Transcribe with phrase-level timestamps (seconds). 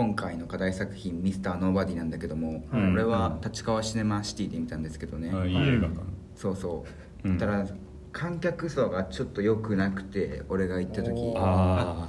[0.00, 2.94] 今回の課題作品「ミスターノーバディなんだけども、うん。
[2.94, 6.00] 俺は立川シネマシティで見たんですけどね、あいい映画館
[6.34, 6.86] そうそ
[7.22, 7.66] う、うんただ
[8.10, 11.34] 観客層がちょっと良くなくて俺が行った時。
[11.36, 12.08] あ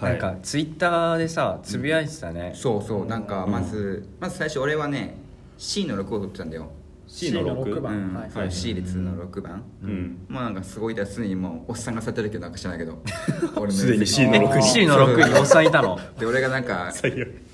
[0.00, 3.06] あなんかツイッターでさつぶやいてたね、そうそう。
[3.06, 5.16] なんかまず、まず最初俺はね
[5.58, 6.70] C の6を取ってたんだよ、
[7.06, 8.12] C の 6, 6う番。
[8.12, 8.14] ん。
[8.14, 8.30] はい。
[8.30, 10.18] そう C 列の6番、うん。
[10.28, 13.02] まあなんかすごいだ常にもうおっさんが座ってるけどなんか知らないけど。
[13.56, 15.98] 俺もすでに C のえ6 C の6におっさんいたの？
[16.18, 16.90] で俺がなんか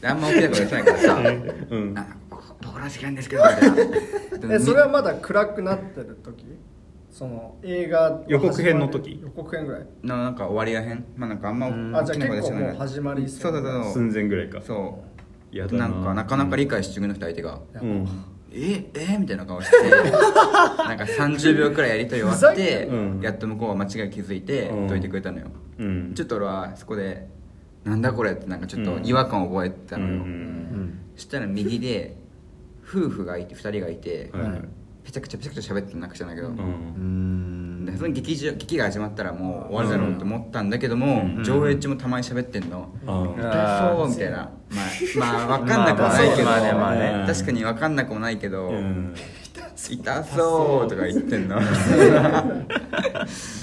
[0.04, 1.18] あんま大きなことやってないからさ。
[1.70, 1.94] うん。
[1.98, 2.06] あ
[2.62, 4.54] 僕ら時間ですけどみたいな。
[4.54, 6.44] えそれはまだ暗くなってる時？
[7.10, 9.20] その映画予告編の時？
[9.22, 9.86] 予告編ぐらい。
[10.02, 11.04] ななんか終わりらへん？
[11.16, 11.66] まあなんかあんま
[11.98, 13.52] あじゃあ大きなこと結構もうは知らない始まりそう。
[13.52, 14.60] そうそう寸前ぐらいか。
[14.62, 15.02] そ
[15.52, 15.56] う。
[15.56, 17.60] やだななんかなかなか理解してくれなくて相手が。
[17.82, 18.06] うん
[18.52, 23.20] 「ええみたいな顔して なんか30秒くらいやりとり終わって、んうん。
[23.20, 24.88] やっと向こうは間違い気づいてうん。
[24.88, 25.46] 解いてくれたのよ、
[25.78, 26.12] うん。
[26.14, 27.28] ちょっと俺はそこで
[27.84, 30.18] 「なんだこれ」ってなんかちょっと違和感を覚えてたのよ、うん。
[30.18, 30.98] うん。
[31.16, 32.16] そしたら右で
[32.82, 34.42] 夫婦がいて2人がいて、はい。
[34.42, 34.60] はい
[35.02, 36.60] ぺちゃくちゃぺちゃくちゃ喋ってなくちゃないけど、ううんん
[37.84, 41.44] でその劇場劇が始まったらもう終わるだろうと思ったんだけども、うん。
[41.44, 44.36] 上映中もたまに喋ってんの、あ痛そうみたいな。
[44.36, 49.14] まあまあ分かんなくもないけど、まあまあねまあね確かに分かんなくもないけど、うん。
[49.76, 51.58] 痛そうとか言ってんの。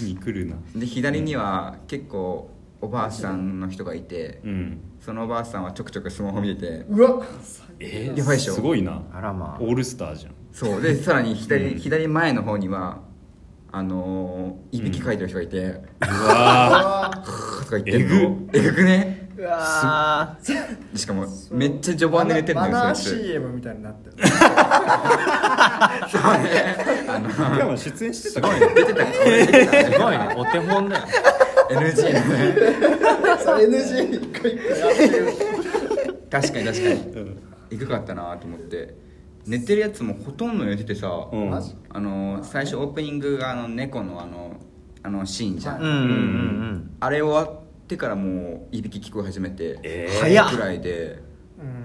[0.02, 2.50] に来るなで左には結構
[2.82, 4.50] おばあさんの人がいて、う。
[4.50, 7.02] んそのおばあさんはちょくちょくスマホ見ててう。
[7.02, 7.24] わ
[7.80, 10.82] えやばいでしょすごいなあらまあオールスターじゃんそう。
[10.82, 13.02] でさらに左,、左前の方には
[13.72, 15.82] あのーいびきかいてる人がいて、う
[16.28, 17.32] わあ と
[17.70, 19.30] か言ってんのえぐくね？
[19.38, 20.36] ーうわ
[20.96, 24.16] しかもめっちゃ序盤で寝てんのマナー CM みたいになってる。
[24.18, 26.76] そうね。
[27.08, 29.84] あのー、今出演してたか出てた俺出てた。
[29.92, 30.36] すごいね。
[30.38, 31.04] お手本だよ。
[31.70, 32.56] NG のね。
[33.44, 35.34] そう NG 一個一個やってる。
[36.32, 36.94] 確かに確かに。
[36.94, 37.44] うん。
[37.70, 38.96] えぐかったなと思って
[39.48, 41.54] 寝てるやつもほとんど寝ててさ、うん。
[41.54, 44.58] あの最初オープニングがあの猫のあの
[45.04, 50.20] あのシーンじゃん、うんうんうんあれ終わってからもういびき聞こえ始めて、えー。
[50.20, 50.52] 早っ。
[50.52, 51.20] くらいで、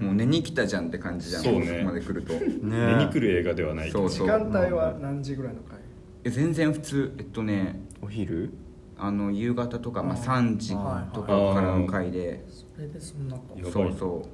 [0.00, 1.78] うんもう寝に来たじゃんって感じじゃんそうね。
[1.78, 2.34] こまで来ると。
[2.34, 4.08] うん寝に来る映画ではないけど。
[4.08, 5.78] そう時間帯は何時ぐらいの回？
[6.24, 7.14] え全然普通。
[7.18, 8.52] えっとねお昼？
[8.98, 10.70] あの夕方とか、まあ、あ3時
[11.12, 12.44] とかからの回で。
[12.48, 14.26] それでそんなかそうそ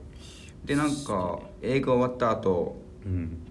[0.64, 0.66] う。
[0.66, 2.87] でなんか映画終わった後うん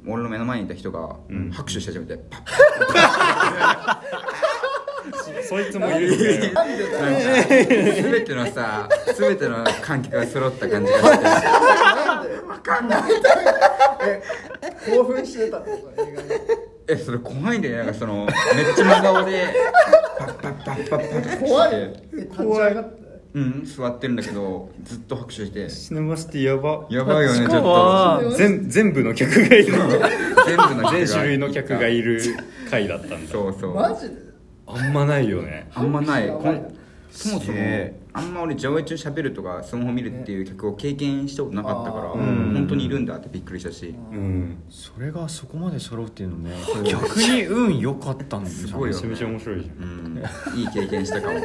[0.08, 1.52] 俺の目の前にいた人がうん。
[1.52, 2.42] 拍手し始めて、パッ。
[5.48, 6.64] そいつもいるみたいな
[7.46, 11.24] 全てのさ全ての観客が揃った感じがして。
[11.24, 12.30] なんで？
[12.48, 13.02] わかんない。
[14.04, 14.22] え
[14.92, 15.62] 興奮してた
[16.90, 17.84] えそれ怖いんだよね。
[17.84, 19.48] なんかそのめっちゃ真顔で
[20.20, 21.46] パッパッパッパッパッって
[22.36, 22.76] 怖い
[23.38, 25.70] うん座ってるんだけどずっと拍手して。
[25.70, 26.88] シネマシティやば。
[26.90, 27.62] やばいよねちょっと。
[27.62, 29.74] 怖全全部の客がいる。
[30.46, 32.22] 全部の全種類の客がいる
[32.70, 33.32] 回だったんだ。
[33.32, 33.76] そうそう。
[33.76, 34.16] マジで？
[34.66, 35.70] あんまないよね。
[35.74, 36.28] あんまない。
[37.10, 37.58] そもそも
[38.14, 42.54] あんま俺上映中喋るとかスマホ見るっていう客を経験したことなかったから、うん。
[42.54, 44.58] 本当にいるんだってびっくりしたし、うん。
[44.70, 46.56] それがそこまで揃うっていうのね
[46.86, 50.18] 逆に運良かったんですすごいよめちゃめちゃ面白いじゃうんん、
[50.60, 51.40] いい経験したかも、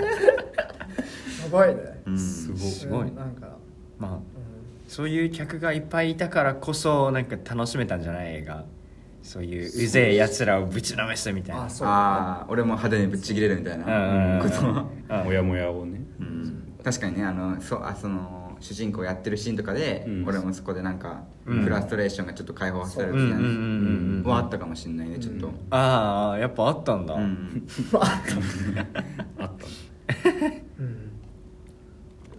[1.44, 2.02] やばいね。
[2.06, 2.58] うん、すごい。
[2.58, 3.56] すごいなんか。
[3.98, 4.20] まあうん。
[4.88, 8.34] そういう客がいっぱいいたからこそなんか楽しめたんじゃない？
[8.36, 8.64] 映画。
[9.22, 11.64] そういううぜえやつらをぶちのめすみたいな。
[11.64, 11.88] あそう。
[11.88, 14.42] ああ俺も派手にぶっちぎれるみたいうんうんなうん。
[14.42, 14.86] ことは
[15.20, 16.00] うんモヤモヤをね。
[16.20, 16.72] うん。
[16.82, 20.24] 確かにねあのそうあその主人公やってるシーンとかで、うん。
[20.26, 21.62] 俺もそこでなんか、うん。
[21.62, 24.30] フラストレーションがちょっと解放されるうんうんうんみたいなうんうん。
[24.30, 27.66] はあったかもしれないねちょっと、ああやっぱあったんだ、うん。
[27.94, 28.06] あ
[29.46, 30.52] ったうん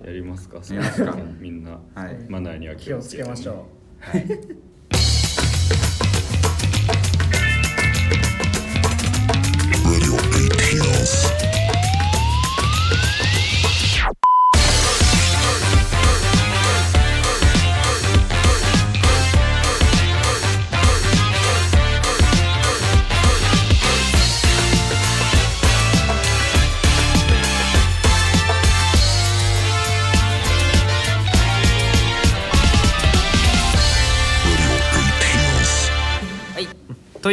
[0.04, 1.18] やりますかやりますか。
[1.40, 2.18] みんなはい。
[2.30, 3.56] マナーには気をつけましょう。
[4.14, 6.13] Radio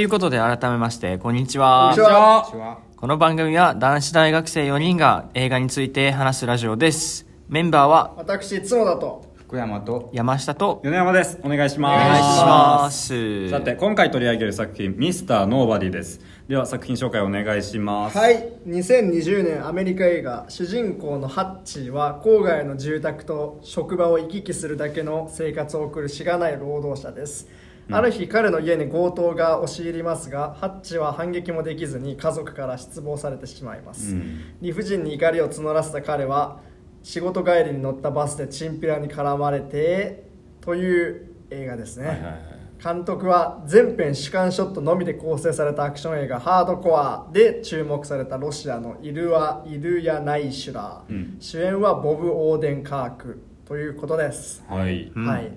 [0.01, 1.93] いうことで改めましてこんにちは。
[1.95, 2.11] こんにち
[2.57, 2.79] は。
[2.97, 7.27] この番組は男子大学生4人が映画について話すラジオです。
[7.49, 11.39] メンバーは私角田と福山と山下と米山です。
[11.43, 12.07] お願いします。
[12.07, 13.51] お願いします。
[13.51, 16.21] さて今回取り上げる作品「ミスターノーバディ」です。
[16.49, 18.17] では作品紹介お願いします。
[18.17, 18.49] はい。
[18.67, 27.49] 2020年アメリカ映画主人公のハッチーは郊外の住宅と職場を行き来するだけの生活を送るしがない労働者です、
[27.93, 34.41] ある日彼の家に強盗が押し入りますがハッチは反撃もできずに家族から失望されてしまいます、うん。
[34.61, 36.61] 理不尽に怒りを募らせた彼は
[37.03, 40.29] 仕事帰りに乗ったバスでチンピラに絡まれて
[40.61, 42.35] という映画ですね、はいはいはい。
[42.83, 51.37] 監督は全編主観ショットのみで構成されたアクション映画「ハードコア」で注目されたロシアのイルア・イルヤナイシュラー、うん。
[51.41, 55.11] 主演はボブ・オーデンカークということです、はい。
[55.15, 55.27] うん。
[55.27, 55.51] はい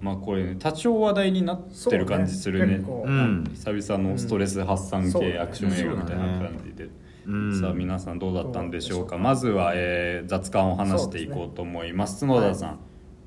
[0.00, 2.82] まあこれね多少話題になってる感じするね。
[2.84, 3.12] そうね。
[3.12, 5.12] うん久々のストレス発散うん。
[5.12, 6.88] 系アクション映画みたいな感じで、
[7.26, 9.18] うんさあ皆さんどうだったんでしょうか。
[9.18, 12.26] まずは、えー雑感を話していこうと思います。
[12.26, 12.78] 角田さん、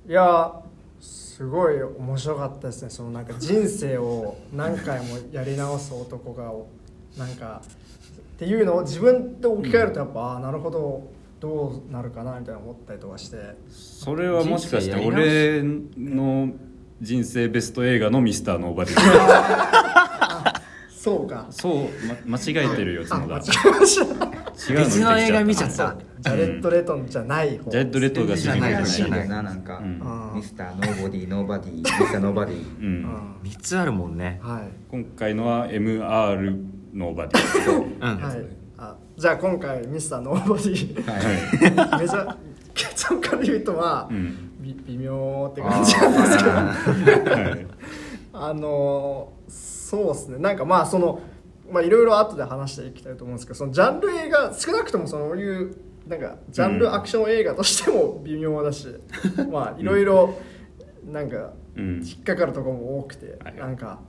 [0.09, 0.13] い。
[0.13, 0.53] や
[0.99, 2.89] すごい面白かったですね。
[2.89, 6.53] そのなんか人生を何回もやり直す男が
[7.17, 7.61] なんか
[8.35, 11.03] っていうのを自分と置き換えるとやっぱ、ああなるほど
[11.41, 13.37] どうなるかなみたいな思ったりとかして。
[13.67, 15.63] それはもしかして俺
[15.97, 16.51] の
[17.01, 18.95] 人生ベスト映画の「ミスターノーバディ」
[20.95, 21.47] そうか。
[21.49, 23.37] そう、ま、間違えてるよ角田。
[23.37, 23.41] 違う
[23.73, 25.95] の別の映画見ちゃった。
[26.19, 27.71] ジャレット・レトンじゃない方。
[27.71, 30.35] ジャレット・レッドが主人公じゃないなななんか、うん。
[30.35, 32.79] ミスターノーボディノーバディミスターノーバディ。
[32.79, 32.85] うん。
[32.85, 33.35] うん。
[33.43, 34.39] 3つあるもんね。
[34.43, 34.61] はい。
[34.91, 36.63] 今回のは MR
[36.93, 37.83] ノーバディ。
[37.83, 37.97] う。
[37.97, 37.99] ん。
[37.99, 38.37] はい。
[38.37, 38.60] あ
[39.21, 42.35] じゃあ今回ミスターノーボディはい、めちゃ
[42.73, 44.51] 結論から言うとまあ、うん。
[44.59, 46.43] び微妙って感じなんですけ
[47.29, 47.31] ど。
[47.31, 47.67] はい。
[48.33, 50.39] あのーそうですね。
[50.39, 51.21] なんかまあその
[51.71, 55.75] まあいろいろ後で話していきたいと思うんですけどそのジャンル映画少なくともそういう
[56.07, 58.87] なんかジャンルアクション映画としても微妙だし、
[59.51, 60.33] まあいろいろ
[61.05, 62.01] なんかうん。
[62.03, 63.55] 引っかかるところも多くて、はい。
[63.55, 63.99] なんか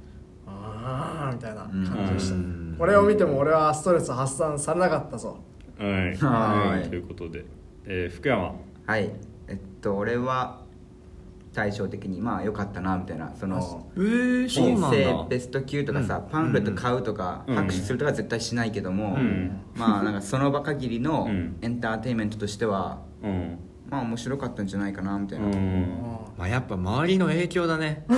[0.47, 5.39] ああみたいな感じでした、うんこれを見ても俺はストレス発散されなかったぞ。
[5.79, 6.17] はい。
[6.17, 6.89] はい。
[6.89, 7.45] ということで、
[7.87, 8.55] えー福山。
[8.87, 9.11] はい。
[9.49, 10.61] えっと俺は
[11.53, 14.97] 対照的にまあ良かったなみたいなそのえー、そう人なんだ。
[14.97, 17.57] 生ベスト級とかさ、パンフレット買うとか、うん。
[17.57, 19.61] 拍手するとかは絶対しないけども、うん。
[19.75, 21.57] まあなんかその場限りのうん。
[21.61, 23.59] エンターテインメントとしてはうん。
[23.91, 25.87] まあ面白かったんじゃないかなみたいな、うん。
[26.39, 28.07] まあやっぱ周りの影響だね。
[28.09, 28.13] で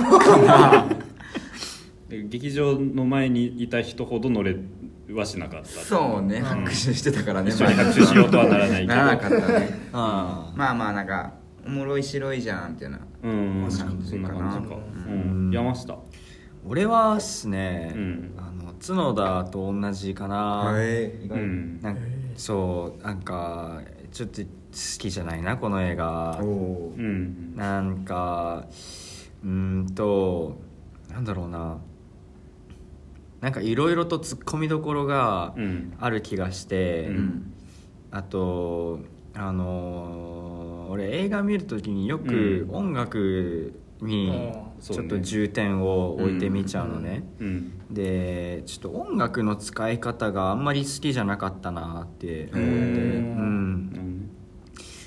[2.23, 4.55] 劇場の前にいた人ほど乗れ
[5.13, 8.87] はしなかったそうね拍手してたからね、一緒に拍手しようとはならないけど。
[8.87, 9.69] ならなかったね。
[9.93, 11.33] あ まあまあなんか
[11.65, 13.67] おもろい白いじゃんみたいなうん。
[13.69, 15.51] そんな感じか、ううん。
[15.51, 15.97] 山下。
[16.67, 18.33] 俺はっすね、うん。
[18.37, 21.79] あの角田と同じかな、いうん。
[21.81, 22.01] なんか
[22.35, 24.47] そうなんかちょっと好
[24.97, 26.39] きじゃないなこの映画。
[26.41, 27.55] おおう、ん。
[27.55, 28.65] なんか
[29.43, 30.59] うーんと
[31.11, 31.77] なんだろうな
[33.45, 35.93] なんかいろいろと突っ込みどころがうん。
[35.99, 37.53] ある気がして、うん。
[38.09, 39.01] あと
[39.35, 42.75] あのー俺映画見るときによくうん。
[42.75, 47.71] 音楽にうんちょっと重点を置いてみちゃうのね、うん。
[47.91, 54.04] でちょっと音楽の使い方があんまり好きじゃなかったなって思って、うん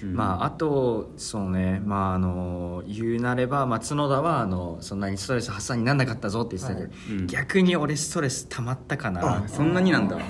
[0.03, 0.15] うん。
[0.15, 7.13] まああとそうねまああの言うなれば、まあ、角田はあのそんなにストレス発散にならなかったぞって言ってたけど、はい。
[7.21, 7.27] うん。
[7.27, 9.45] 逆に俺ストレス溜まったかな。
[9.45, 10.17] あそんなになんだ。
[10.19, 10.23] え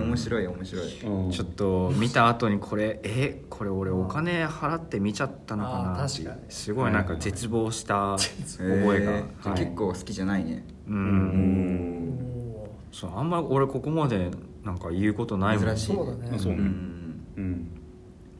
[0.00, 1.00] ー面白い面白い。
[1.02, 1.30] うん。
[1.30, 6.40] ちょっと見た後にこれえこれ俺お金払って見ちゃったのかな確かに。
[6.48, 8.62] すごいなんか絶望した覚
[8.96, 9.58] えが、えーはい。
[9.58, 10.64] 結構好きじゃないね。
[10.88, 10.98] ううん。
[10.98, 14.30] んそうあんま俺ここまで
[14.64, 15.94] なんか言うことないもん珍しい。
[15.94, 16.30] そうだね。
[16.34, 16.58] あそうね。
[16.58, 17.24] うん。
[17.36, 17.68] うん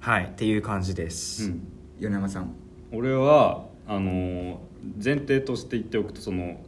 [0.04, 1.66] はいっていう感じでうす、ん。
[1.98, 2.52] 米山さん。
[2.92, 4.56] 俺はあのー
[5.02, 6.60] 前提として言っておくとその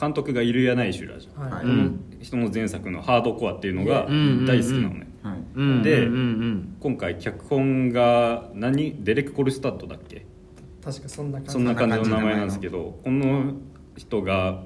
[0.00, 1.62] 監督がイルヤナイシュラじゃん、はい。
[1.62, 1.90] この
[2.22, 4.46] 人の前作の「ハードコア」っていうのがうん。
[4.46, 6.14] 大好きなのね、でうん。
[6.14, 6.76] うん。
[6.78, 9.02] 今回脚本が何？
[9.02, 10.24] デレク・コルスタッドだっけ？
[10.84, 11.52] 確かそんな感じ。
[11.54, 13.54] そんな感じの名前なんですけどこの
[13.96, 14.62] 人が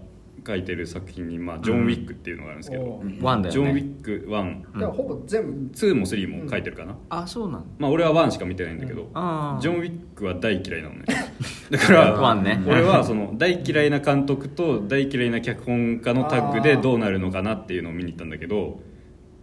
[0.48, 3.18] 書いてる作品に、まあ、ジョン・ウィックっていうのがあるんですけど、おうん。
[3.20, 5.52] ワンだジョン・ウィック1、でもほぼ全部。
[5.74, 11.04] 2も3も書いてるかな、あそうなんまあ俺は1しか見てないんだけど、あージョン・ウィックは大嫌いなのね。
[11.70, 12.36] だから
[12.66, 18.80] 俺はその大嫌いな監督と大嫌いな脚本家のタッグでどうなるのかなっていうのを見に行ったんだけど。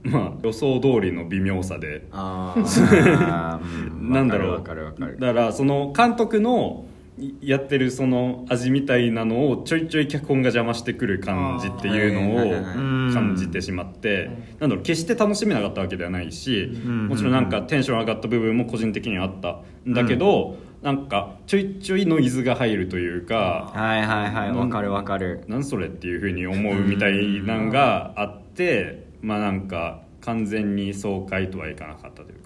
[0.08, 2.06] まあ予想通りの微妙さで。
[2.12, 2.60] ああ。
[2.60, 3.60] ー
[4.00, 4.12] うん。
[4.12, 4.58] なんだろう。
[4.58, 6.95] だからその監督のい
[7.42, 14.30] やってるその味みたいなのをちょいちょい脚本が邪魔してくる感じっていうのを感じてしまって
[14.60, 17.08] なんだろう決して楽しめなかったわけではないしん。
[17.08, 19.62] もちろんなんかテンション上がった部分も個人的にはあった。
[19.90, 24.52] んだけどなんかちょいちょいノイズが入るというかはいはいはい。
[24.52, 25.46] わかるわかる。
[25.48, 32.45] なんそれっていうふうに思うみたいなんがあってまあなんか完全に爽快とはいかなかったというか、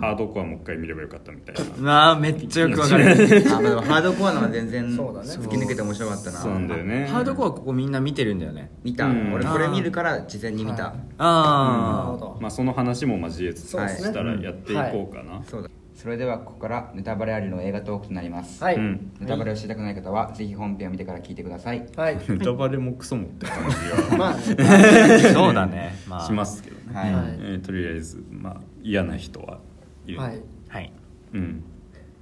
[0.00, 1.72] ハードコアもう一回見ればよかったみたいな。
[1.78, 3.04] まあめっちゃよくわかる。
[3.12, 5.28] あでもハードコアのは全然そうだね。
[5.28, 6.38] 突き抜けて面白かったな。
[6.38, 7.06] そうなんだよね。
[7.06, 8.70] ハードコアここみんな見てるんだよね。
[8.82, 9.32] 見た、うん。
[9.32, 10.92] 俺これ見るから事前に見た、はい。
[10.92, 12.38] なるあほど。
[12.40, 14.08] まあその話も交えつつそうですね。
[14.08, 19.10] したらやっていこうかな、そうだそれではここからネタバレありの映画トークとなります、はい、うん。
[19.18, 21.84] ネタバレを知りたくない方はぜひ本編を見てから聞いてください。
[21.96, 22.20] はい。
[22.28, 25.26] ネタバレもクソもって感じまあね。
[25.26, 25.96] あ そうだね。
[26.08, 26.20] まあ。
[26.20, 27.24] がしますけどね、はい、はい。
[27.24, 29.58] えーとりあえずまあ嫌な人は
[30.06, 30.40] いる、はい。
[30.68, 30.92] はい。
[31.34, 31.64] うん。
[31.66, 31.67] そ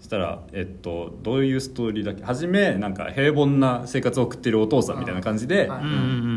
[0.07, 2.23] したら、えっと、どういうストーリーだっけ？
[2.23, 5.69] 初めなんか平凡な生活を送ってるお父さんみたいな感じで、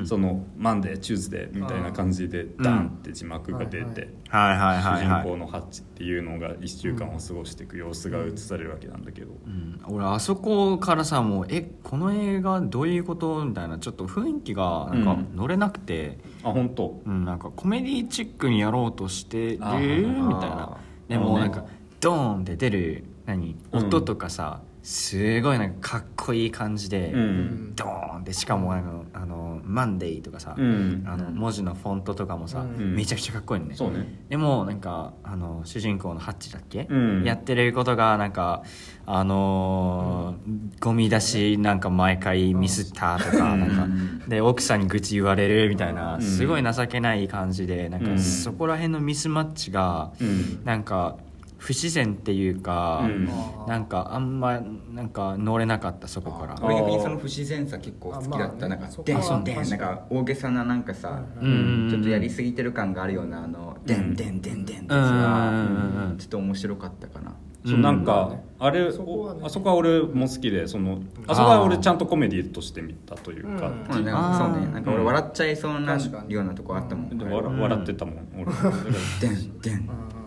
[0.06, 4.78] その Monday Tuesday みたいな感じでダンって字幕が出て、はいはい。
[4.78, 5.22] はいはい主はい。
[5.22, 9.80] 人公のハッチっていうのが1週間を過ごしていく様子が映されるわけなんだけど、うん。
[9.88, 13.46] 俺あそこからさもうえこの映画どういうこと？
[13.46, 15.36] みたいなちょっと雰囲気がなんかうん。
[15.36, 17.02] 乗れなくて、あ本当？
[17.06, 20.78] うんなんかコメディチックにやろうとしてるみあたいーな。
[21.08, 21.66] でもなんか
[22.00, 23.56] ドーンって出る何？
[23.72, 23.86] うん。
[23.88, 27.76] 音とかさ、すごいなんかかっこいい感じで、うん。
[27.76, 31.04] ドーンってしかもあのあのマンデーとかさ、うん。
[31.06, 32.96] あの文字のフォントとかもさ、うん。
[32.96, 33.76] めちゃくちゃかっこいいのね。
[33.76, 34.26] そうね。
[34.30, 37.24] でもなんかあの主人公のハッチだっけ、うん。
[37.24, 38.64] やってることがなんか
[39.06, 43.88] あのーゴミ出しなんか毎回ミスったとかなんか
[44.28, 46.22] で奥さんに愚痴言われるみたいなうん。
[46.22, 48.20] すごい情けない感じでなんかうん。
[48.20, 50.64] そこら辺のミスマッチがうん。
[50.64, 51.18] なんか
[51.60, 53.30] 不自然っていうかうん。
[53.68, 54.60] なんかあんま
[54.92, 56.56] なんか乗れなかったそこから。
[56.62, 61.88] 俺逆にその不自然さ結構好きだった、あまあねなんかそこデンはデンなんか大げさななんかさ、うん。
[61.92, 66.18] ちょっとやりすぎてる感があるようなあのデンデンデンデンってやつうんうんがうんうん。
[66.18, 67.36] ちょっと面白かったかな。
[67.66, 69.42] そうなんか、まあれそこはね。
[69.44, 74.12] おあそこは俺も好きでそのあそこは俺ちゃんとコメディとして見たというか、そうね。
[74.12, 75.98] なんか俺笑っちゃいそうな
[76.30, 78.46] ようなとこあったもん、笑笑ってたもん俺。
[78.46, 80.19] だから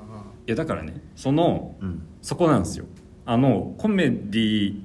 [0.47, 2.07] いやだからねそのうん。
[2.21, 2.87] そこなんですよ。
[3.27, 4.81] あのコメディ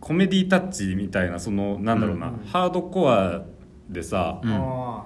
[0.00, 2.46] コメディタッチみたいなそのなんだろうな、うん。
[2.46, 3.44] ハードコア
[3.88, 4.52] でさ、うん。
[4.52, 5.04] あ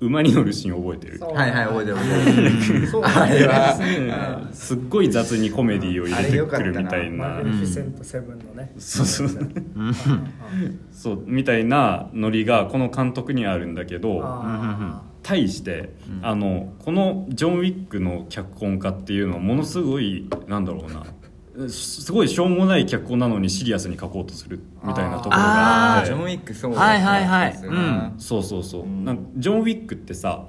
[0.00, 1.20] 馬に乗るシーン覚えてる？
[1.24, 2.86] はいはい覚えてる覚えてる。
[2.88, 3.02] そう。
[3.02, 7.28] あれはすっごい雑にコメディを入れてくるみたいな。
[7.28, 8.72] マグニフィセントセブンのね。
[8.78, 9.26] そうそう。
[9.28, 9.94] うん。
[10.92, 21.06] そうみたいなノリがこの監督にはあるんだけどあ対して、あのこのジョン・ウィックの脚本家っていうのはものすごいなんだろうな
[21.68, 26.08] すすごいしょうもない脚本なのにシリアスに書こうとするみたいなところがあって。
[26.08, 27.54] ジョン・ウィックそうだはいはいはい。
[27.54, 30.46] そうだなそうそうそう、なんかジョン・ウィックってさ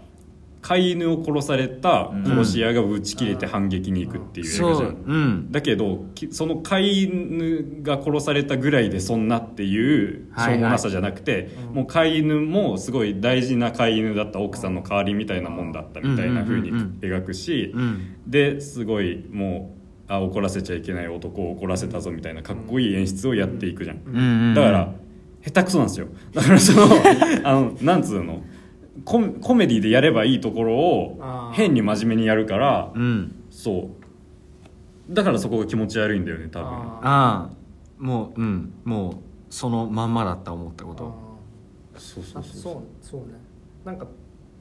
[0.60, 5.18] 飼い犬を殺された殺し屋が打ち切れて反撃に行くっていう映画そうじゃん、う。
[5.18, 5.52] ん。
[5.52, 10.56] だけどきその飼い犬が殺されたぐらいでそんなっていうしはいはい。
[10.56, 17.10] ょうもなさじゃなくて、もう飼い犬もすごい大事な飼い犬だった奥さんの代わりみたいなもんだったみたいな風にうんうんうん。
[17.10, 18.16] 描くし、うん。
[18.26, 19.77] ですごいもう
[20.08, 24.94] あ怒らせちゃいけない男を怒らせたぞみたいなかっこいい演出をやっていくじゃん、うんうんだから
[25.44, 26.08] 下手くそなんですよ。
[26.34, 26.86] だからその
[27.44, 28.42] あのなんつうの？
[29.06, 31.20] ココメディでやればいいところを
[31.54, 33.36] 変に真面目にやるからうん。
[33.50, 33.92] そ
[35.10, 35.14] う。
[35.14, 36.68] だからそこが気持ち悪いんだよね多分。
[36.68, 38.74] あああもううん。
[38.84, 39.14] もう
[39.50, 41.14] そのまんまだった思ったこと。
[41.96, 43.28] そうそうそうあそうそうね。
[43.86, 44.08] なんか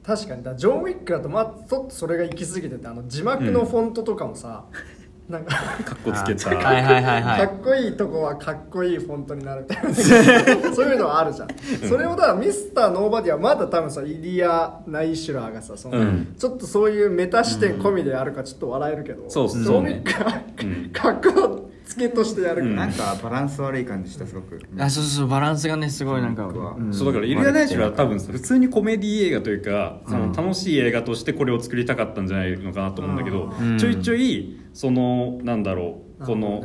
[0.03, 4.63] 確かにだジョン・ウィックだとまあちょっとそれが行き過ぎててあの字幕のフォントとかもさ、
[5.29, 6.51] なんかかっこつけた。
[6.51, 7.47] あはいはいはいはい。
[7.47, 11.49] かっこいいとこはかっこいいフォントになるみたいなそういうのはあるじゃん。
[11.89, 16.35] それをだからミスターノーバディはまだ多分さイリア・ナイシュラーがさその、うん。
[16.37, 20.89] ちょっとそういうメタ視点込みでやるかちょっと笑えるけど、そうそうジョン・ウィックはうん。
[20.91, 22.75] かっこつけとしてやるうん。
[22.77, 24.61] なんかバランス悪い感じしたすごく。
[24.79, 26.93] あそうそうバランスがねすごいなんか、僕はん。
[26.93, 33.77] そうだからイリア・ナイシュラは多分普通にコメディ映画というかその楽しい映画としてこれを作りたかったんじゃないのかなと思うんだけどうん。
[33.77, 36.63] ちょいちょいそのなんだろうこの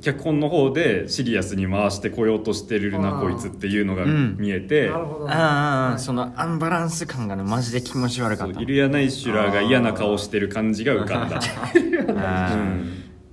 [0.00, 4.36] 脚本の方でシリアスに回してこようとしてるなこいつっていうのがうん。
[4.36, 4.90] 見えて。
[4.90, 5.32] なるほどね。
[5.32, 8.60] ああはいそのアンバランス感がねマジで気持ち悪かった。
[8.60, 11.40] イリア・ナイシュラーが嫌な顔してる感じが浮かんだ、
[11.76, 12.88] うん、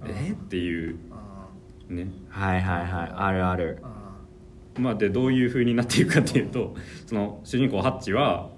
[0.05, 0.29] え？
[0.33, 1.00] っていう。
[1.09, 1.48] あ
[1.89, 2.12] ね。
[2.29, 3.12] はいはいはい。
[3.15, 3.81] あるある。
[4.77, 6.75] まあ、でどういう風になっていくかっていうと
[7.07, 8.51] その主人公ハッチは、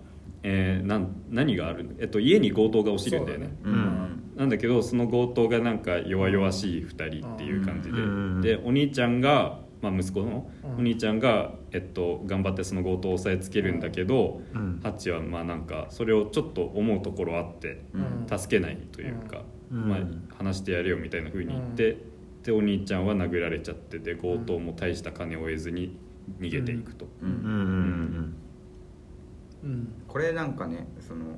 [0.44, 3.56] えーなん何がある、えっと、家に強盗が押し入るんだよね。
[3.64, 3.74] うん。
[3.74, 8.42] うんなんだけどその強盗がなんか弱々しい2人っていう感じで、うん。
[8.42, 10.76] でお兄ちゃんが、まあ、息子のうん。
[10.78, 14.80] お兄ちゃんが、えっと、頑張ってその強盗を押さえつけるんだけど、うん。
[14.82, 17.82] ハッチはまあなんかそれをちょっと思うところあって
[18.28, 19.90] 助けないというか、うん。
[19.90, 20.00] まあ、
[20.38, 21.98] 話してやれよみたいな風に言って、
[22.44, 26.00] でお兄ちゃんは殴られちゃってで強盗も大した金を得ずに
[26.40, 27.06] 逃げていくと、
[30.08, 31.38] これなんかねその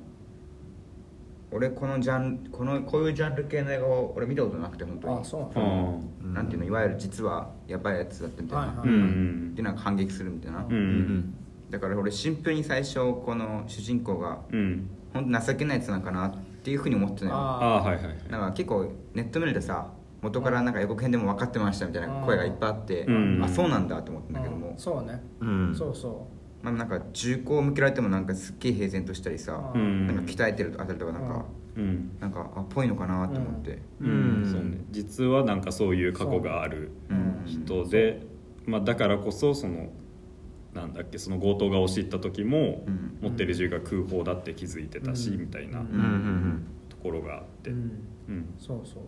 [1.54, 5.20] 俺このジャンこのこういうジャンル系の映画を俺見たことなくて本当に。
[5.20, 9.54] あそうなんあだあなんていうのいわゆる実はやばいやつだったみたいな、はいはいうんうん。
[9.54, 10.76] でなんか反撃するみたいな、ううん。
[11.20, 11.34] ん
[11.70, 14.90] だから俺シンプルに最初この主人公がうん。
[15.12, 17.36] 本当情けないやつなんかなっていうふうに思ってたのよ。
[17.36, 18.16] あはいはいはい。
[18.28, 19.92] なんか結構ネット見るとさ
[20.22, 23.40] 元からなんか予告編でも分かってましたみたいな声がいっぱいあって、うん。
[23.44, 25.22] あそうなんだと思ったんだけども、そうね。
[25.40, 25.72] うん。
[25.76, 26.26] そうそ
[26.64, 30.06] まあ、なんか銃口を向けられてもなんかすっげえ平然としたりさ、ううん。
[30.06, 31.44] なんか鍛えてるあたりとかなんか、
[31.76, 32.16] うん。
[32.18, 34.38] なんかあっぽいのかなと思って、うん。
[34.38, 34.50] うん。
[34.50, 34.78] そうね。
[34.90, 37.42] 実はなんかそういう過去があるうん。
[37.44, 38.22] 人で、
[38.64, 39.92] まあ、だからこそその
[40.72, 43.18] なんだっけその強盗が押し入った時も、うん。
[43.20, 45.40] 持ってる銃が空砲だって気づいてたし、うん。
[45.42, 45.80] みたいな
[46.88, 47.80] ところがあって、ううん。
[48.28, 48.54] うん。
[48.58, 49.02] そうそう。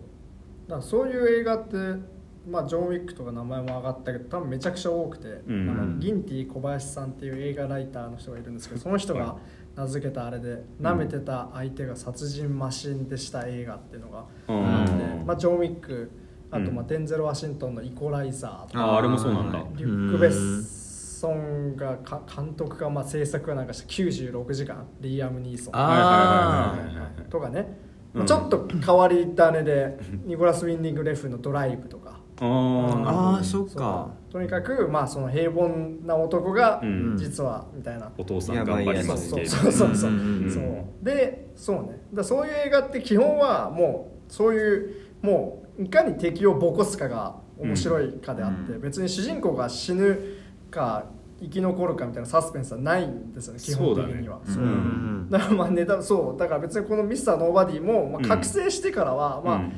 [0.68, 1.76] だからそういう映画って
[2.48, 5.70] まあジョン・ウィックとか名前も上がったけど多分めちゃくちゃ多くて、うん。
[5.70, 9.36] あのギンティ小林さんっていう映画ライターの人がいるんですけどその人はが
[9.76, 15.26] 名付けたあれで舐めてた相手が殺人マシンでした映画っていうのがうんあって、うん。
[15.26, 16.10] まあ、ジョン・ウィック
[16.50, 19.58] あとまあうんデンゼル・ワシントンの「イコライザー」とかあああれもそうなんだ。
[19.58, 20.86] はいリュック・ベッ
[21.16, 27.28] ソンがか監督がまあ制作がなんかした96時間リーアム・ニーソン。
[27.30, 27.78] とかね、
[28.14, 28.26] うん。
[28.26, 32.05] ちょっと変わり種でニコラス・ウィンディング・レフの「ドライブ」とか
[32.40, 34.10] あーああそっか。
[34.30, 35.68] とにかくまあその平凡
[36.04, 37.16] な男がうん。
[37.16, 39.40] 実はみたいな、お父さん頑張りますそう。
[39.40, 42.02] 系そうそうそう,、うんうんそうでそうね。
[42.12, 48.80] だそういう映画って基本はもうそういうもういかに敵をボコすかが面白いかであって、うん。
[48.80, 50.18] 別に主人公が死ぬ
[50.70, 51.06] か
[51.40, 54.40] 生き残るかみたいなサスペンスはないんですよね基本的には。
[54.44, 54.66] そうだね。
[54.68, 55.28] うん。
[55.30, 56.38] だからまあネタそう。
[56.38, 58.28] だから別にこのミスターノーバディも、まあ、うん。
[58.28, 59.72] 覚醒してからは、まあうん。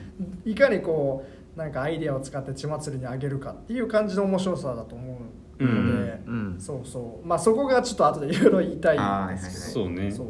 [0.44, 5.20] いかにこうなんかアイデアを使って血祭りにあげるかっていう感じの面白さだと思
[5.58, 7.26] うので、うんそうそう。
[7.26, 9.86] まあそこがちょっと後でいろいろ言いたいんですけど。
[9.86, 10.08] そうね。
[10.08, 10.26] そう。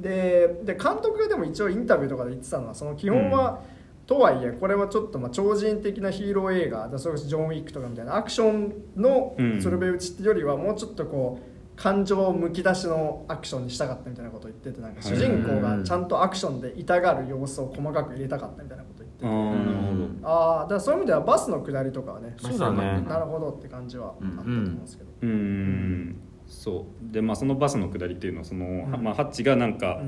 [0.00, 3.62] でで監督がでも一応インタビューとかで言ってたのはその基本は、
[4.06, 18.93] とはいえこれはちょっとまあ超人的なヒーロー映画でそれこそジョン・ウィックとかみたいなアクションのうん鶴瓶打ちってよりはもうちょっとこう感情むき出しのアクションにしたかったみたいなことを言っててなんか主人公がちゃんとアクションで痛がる様子を細かく入れたかったみたいなこ
[19.24, 23.02] あーなるほどああだからそういう意味ではバスの下りとかはねそうだね。
[23.08, 26.16] なるほどって感じはあったと思うんですけど、うーん。
[26.46, 27.12] そう。
[27.12, 29.02] でまあそのバスの下りっていうのはその、ん。
[29.02, 30.00] まあ、ハッチがなんか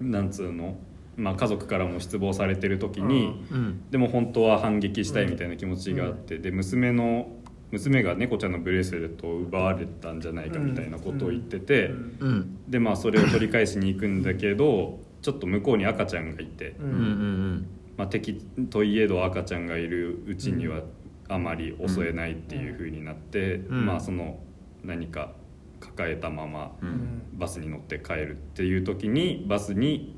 [0.00, 0.10] う、ん。
[0.10, 0.76] なんつうの、
[1.16, 3.82] まあ、家族からも失望されてる時に、うん。
[3.90, 7.28] でも本当は反撃したいみたいな気持ちがあって、で娘の
[7.70, 12.16] 娘が猫ちゃんのブレスレットを奪われたんじゃないかみたいなことを言ってて、うん。
[12.20, 12.58] うん。
[12.68, 18.34] でまあそれを取り返しに行くんだけどちょっと向こうに赤ちゃんがいて、ううんんまあ、敵
[18.70, 20.82] といえど赤ちゃんがいるうちには
[21.28, 23.86] あまり襲えないっていう風になって、ん。
[23.86, 24.40] まあその
[24.82, 25.32] 何か
[25.80, 26.92] 抱えたままううん。
[26.92, 30.16] んバスに乗って帰るっていう時にバスに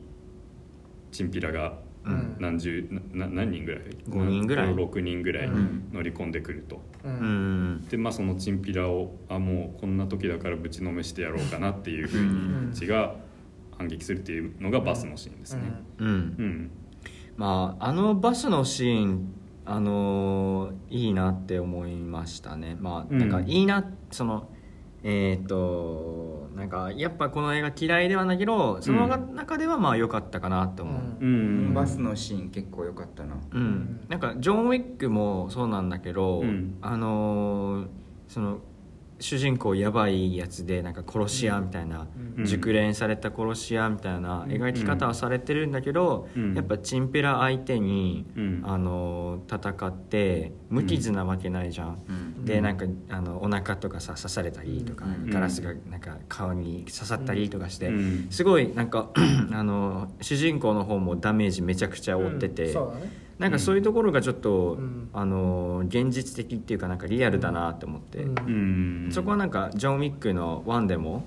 [1.13, 2.37] チンピラがうん。
[2.39, 3.83] 何十なな何人ぐらい？
[4.09, 4.75] 五人ぐらい。
[4.75, 5.89] 6人ぐらいうん。
[5.93, 6.81] 乗り込んでくると。
[7.05, 7.75] ううん。
[7.77, 12.31] んでまあそのチンピラをあもうこんな時だからぶちのめしてやろうかなっていうふうにう
[12.67, 12.71] ん。
[12.71, 13.17] うちが
[13.77, 15.63] 反撃するっていうのがバスのシーンですね。
[15.99, 16.09] うん。
[16.09, 16.71] うん
[17.37, 19.33] まああのバスのシーン
[19.65, 22.77] あのーいいなって思いましたね。
[22.81, 24.49] まあなんかうんいいな、その
[25.03, 31.75] えっ、となんかやっぱこの映画嫌いではないけどその中ではまあ良かったかなって思う、うん。
[31.75, 33.37] バスのシーン結構良かったな。
[33.53, 34.01] うん。
[34.09, 36.79] なんかジョン・ウィックもそうなんだけど、うん。
[36.81, 37.87] あのー
[38.29, 38.59] その
[39.19, 42.45] 主人公やばいやつでなんか殺し屋みたいな、うん。
[42.45, 46.55] 熟練された殺し屋みたいな描き方はされてるんだけど、うん。
[46.55, 48.63] やっぱチンピラ相手に、うん。
[48.65, 52.03] あのー戦って無傷なわけないじゃん。
[52.09, 52.45] うん。
[52.45, 55.31] でなんかあのお腹とかさ刺されたりとか、うん。
[55.31, 58.27] ガラスがなんか顔に刺さったりとかして、うん。
[58.31, 59.11] すごいなんか
[59.53, 62.73] あの主人公の方もダメージめちゃくちゃ負ってて、うん。
[62.73, 65.09] そうだねなんかそういうところがちょっと、うん。
[65.13, 69.07] あの現実的っていうかなんかリアルだなって思って、うん。
[69.07, 69.13] うん。
[69.13, 71.25] そこはなんかジョン・ウィックの1でも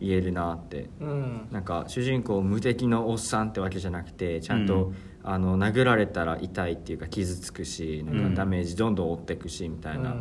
[0.00, 0.90] 言えるなって。
[1.00, 1.48] うん。
[1.52, 4.94] なんか主人公無敵のおっさんってわけじゃなくてちゃんと、うん。
[5.24, 8.30] あの殴られたら痛いっていうか傷つくしなんうん。
[8.30, 10.16] かダメージどんどん負っていくしみたいな、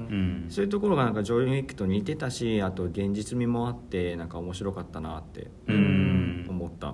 [0.48, 6.46] そういうところがなんかジョン・ウィックと似てたしあと現実味もあってなんか面白かったなってうん。
[6.48, 6.94] 思った。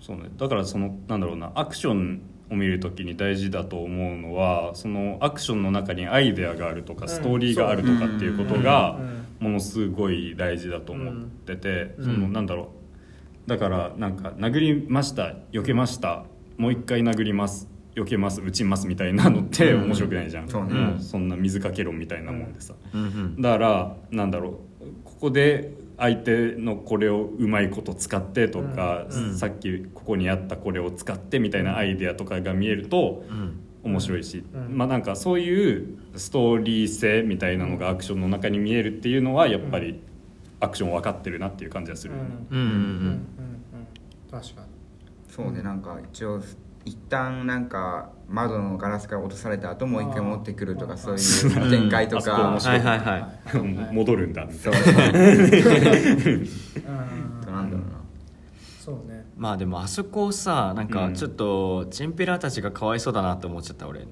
[0.00, 0.30] そうね。
[0.36, 2.22] だからそのなんだろうなアクション
[2.54, 7.08] を見るときに大事だと思うのはそのアクションの中にアイデアがあるとかん。
[7.08, 9.24] ストーリーがあるとかっていうことがうん。
[9.40, 12.04] ものすごい大事だと思ってて、うん。
[12.04, 12.70] そのなんだろ
[13.46, 13.48] う。
[13.50, 16.24] だからなんか殴りました避けました
[16.56, 19.84] もう一回殴ります避けます撃ちますみたいなのってうん。
[19.84, 20.60] 面白くないじゃん、そ
[21.18, 21.28] ん。
[21.28, 22.74] な水かけ論みたいなもんでさ、
[23.38, 24.84] だからなんだろう。
[25.04, 29.36] ここで相手のこれをうまいこと使ってとか、うん。
[29.36, 33.60] さっきここにあったこれを使ってみたいなアイデアとかが見えるとうん。
[33.84, 34.76] 面白いし、うん。
[34.76, 40.00] まあなんかそういうストーリー性みたいなのがアクションの中に見えるっていうのはやっぱり
[40.60, 43.26] アクション分かってるなっていう感じがするよね、うんうんうんうん。
[44.30, 44.68] 確かに。
[45.28, 46.40] そうねなんか一応
[46.84, 51.18] 一旦なんか窓のガラスから落とされた後もう一回持ってくるとかそうい
[51.66, 52.80] う展開とあそこ面か白い。
[52.80, 53.28] はいはいは
[53.88, 53.92] い。
[53.94, 55.12] 戻るんだみたそいうなう。
[56.42, 56.44] ん。
[57.54, 57.94] なんだろうな。
[58.80, 59.24] そうね。
[59.36, 61.14] まあでもあそこさなんかうん。
[61.14, 64.06] ちょっとチンピラたちがかわいそうだなって思っちゃった俺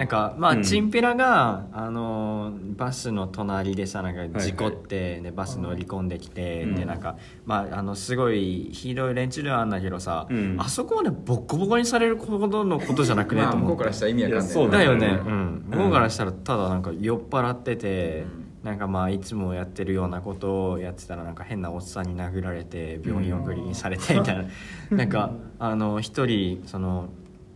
[0.00, 0.62] なんかまあ、うん。
[0.62, 6.74] チンピラがあのバスの隣でさなんか事故って、でバス乗り込んできて、うん。
[6.74, 10.56] でなんかまああのすごいひどい連中ではあんだけどさ、うん。
[10.58, 18.24] あそこまでボッコボコにされるほどのことじゃなくねまあ向こうからしたら意味わかんないいやそうだよね、ううんん、向こうからしたらただなんか酔っ払ってて、
[18.62, 24.44] なんかまあいつもやってるようなことをやってたらなんか変なおっさんに殴られて病院送りにされてみたいな、
[24.96, 27.10] なんかあの一人その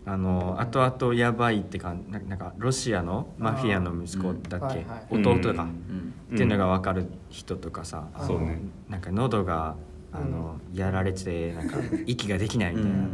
[0.07, 4.63] あの後々やばいってかななんかロシアのマフィアの息子だっけ、うん。
[4.63, 8.27] はいはい弟か、うんうんっていうのが分かる人とかさ、うん。
[8.27, 8.59] そうね。
[8.89, 9.77] なんか喉が
[10.11, 13.09] あの、やられてなんか 息ができないみたいな、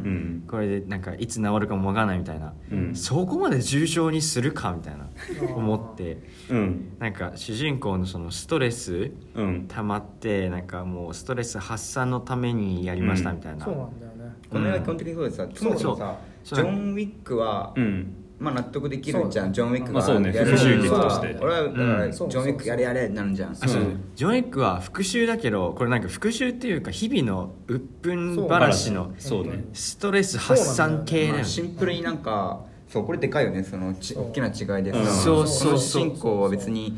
[0.47, 2.95] これでなんかいつ治るかも分かんないみたいな、うん。
[2.95, 5.09] そこまで重症にするかみたいな。
[5.55, 6.23] 思って。
[6.51, 6.97] うん。
[6.99, 9.65] なんか主人公のそのストレスうん。
[9.69, 14.37] 溜まってなんかもうストレス発散のためにやりましたみたいな、そうなんだよね。
[14.51, 16.17] この映画基本的にそうでさそもそもさ
[16.57, 18.17] ジョン・ウィックはうん。
[18.39, 19.53] まあ納得できるじゃん。
[19.53, 20.35] ジョン・ウィックがまあそうね。
[20.35, 21.37] やる復讐劇として。
[21.41, 22.13] 俺はだからうん。
[22.13, 23.51] ジョン・ウィックやれやれってなるじゃん。
[23.53, 23.83] あそう。
[23.83, 29.65] うんジョン・ウィックは復讐だけどこれなんか復讐っていうか日々の鬱憤話のそうね。
[29.75, 31.39] ストレス発散系だよね。
[31.39, 33.63] まあシンプルになんかそうこれでかいよね。
[33.63, 34.91] そのち大きな違いで。
[34.91, 35.05] うん。
[35.05, 36.05] さそうそうこそう。
[36.07, 36.97] の主人公は別に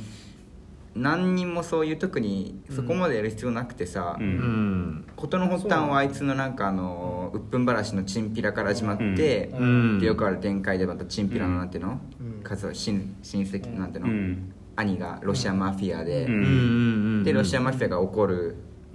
[0.95, 4.31] 何人もそういう特にそこまでやる必要なくてさ、ううん。
[4.31, 9.99] ん事の発端はあいつのなんかあの鬱憤話のチンピラから始まって、うん。
[9.99, 12.43] でよくある展開でまたチンピラのなんていうの、うん。
[12.43, 14.53] 家族親親戚なんていうの、うん。
[14.77, 16.27] 兄がロシアマフィアで、
[17.25, 18.57] でロシアマフィアが怒る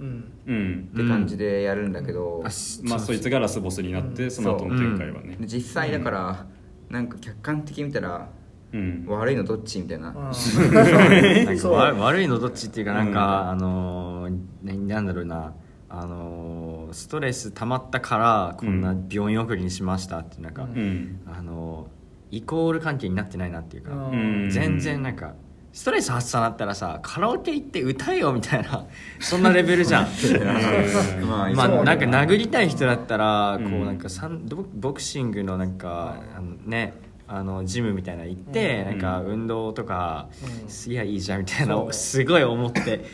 [0.96, 2.40] て感じでやるんだけど、
[2.84, 5.36] まあそいつがラスボスになってその後の展開はね。
[5.38, 6.46] で実際だから、
[6.90, 8.28] なんか客観的に見たら
[8.72, 9.04] うん。
[9.08, 13.48] 悪いのどっちみたいな、 悪悪いのどっちっていうかなんか、うん。
[13.50, 15.52] あのーななんだろうな。
[15.90, 20.78] あのーストレス溜まったからこんな病院送りにしましたってなんか、うん。
[20.78, 21.98] うんあのー
[22.30, 24.50] イコール関係になってないなっていうか、うん。
[24.50, 25.32] 全然なんか
[25.72, 28.84] ストレス発散だったらさカラオケ行って歌えよみたいな
[29.18, 30.06] そんなレベルじゃん。
[31.26, 33.84] まあまあなんか殴りたい人だったらこううん。
[33.86, 36.92] なんかサンボボクシングのなんかあのね
[37.28, 38.86] あのジムみたいなの行ってうん。
[38.86, 40.28] なんか運動とか
[40.62, 40.68] うん。
[40.68, 43.04] すりゃいいじゃんみたいなすごい思って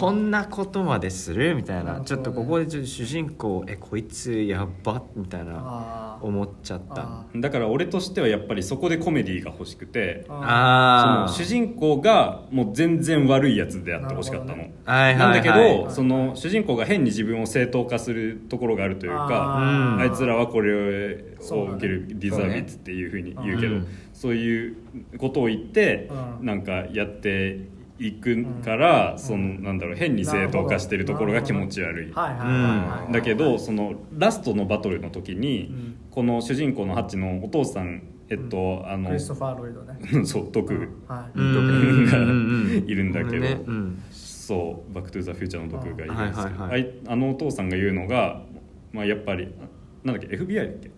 [0.00, 7.02] こんなことまでするみたいなちょっとここでちょっと主人公えこいつやばみたいな思っちゃった。
[7.02, 15.92] あだから俺としてはやっぱりそこでコメディが欲しくてそああの主人公がもう全然悪いやつであってほしかったの、なるはいなんだけど、はいはい。
[15.92, 23.86] その主人公が変に自分を正当化するところがあるというかああいつらはこれそうだねを受けるディザービッツっていうふうに言うけどうん。
[24.12, 24.76] そういう
[25.18, 26.46] ことを言ってうん。
[26.46, 32.12] なんかやっていくからそのなんだろう変に正当化してるところが気持ち悪い。
[32.12, 33.12] はいはいはいはい。
[33.12, 35.98] だけどそのラストのバトルの時に、ん。
[36.10, 39.98] この主人公のハッチのお父さんえっと、あのクリストファー・ロイドね。
[40.26, 40.74] そう毒
[41.06, 41.38] はい。
[41.38, 41.56] うんうん。
[41.56, 42.76] うん。
[42.76, 42.84] うん。
[42.86, 43.12] いるん。
[43.12, 44.02] だけどねうん。
[44.10, 48.42] そう「バック・トゥ・ザ・フューチャー」の毒がいるんですけど、あのお父さんが言うのが、
[48.92, 49.48] まあ、やっぱり
[50.04, 50.90] なんだっけ FBI だっけ？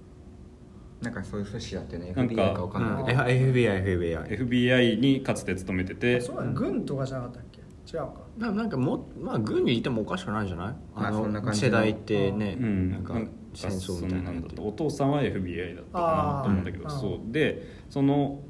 [1.01, 6.21] なんかそういう組織だってねなんか FBI かわかんないけど、FBI FBI FBI にかつて勤めてて。
[6.21, 6.45] そうだ。
[6.45, 7.61] ね軍とかじゃなかったっけ？
[7.97, 8.15] 違うか。
[8.39, 10.67] ななんかもまあ軍にいてもおかしくないんじゃない？
[10.95, 11.71] まああそんな感じの。
[11.73, 13.15] の世代ってね、うん、なんか
[13.55, 14.33] 戦争みたいな。
[14.63, 17.33] お父さんは FBI だったかなと思うんだけどそう。
[17.33, 18.41] でその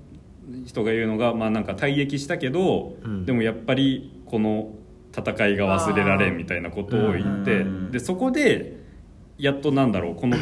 [0.66, 3.24] 人が言うのがまあなんか退役したけど、うん。
[3.24, 4.74] でもやっぱりこの
[5.16, 7.90] 戦いが忘れられんみたいなことを言って、うん。
[7.92, 8.80] でそこで
[9.38, 10.36] やっとなんだろうこの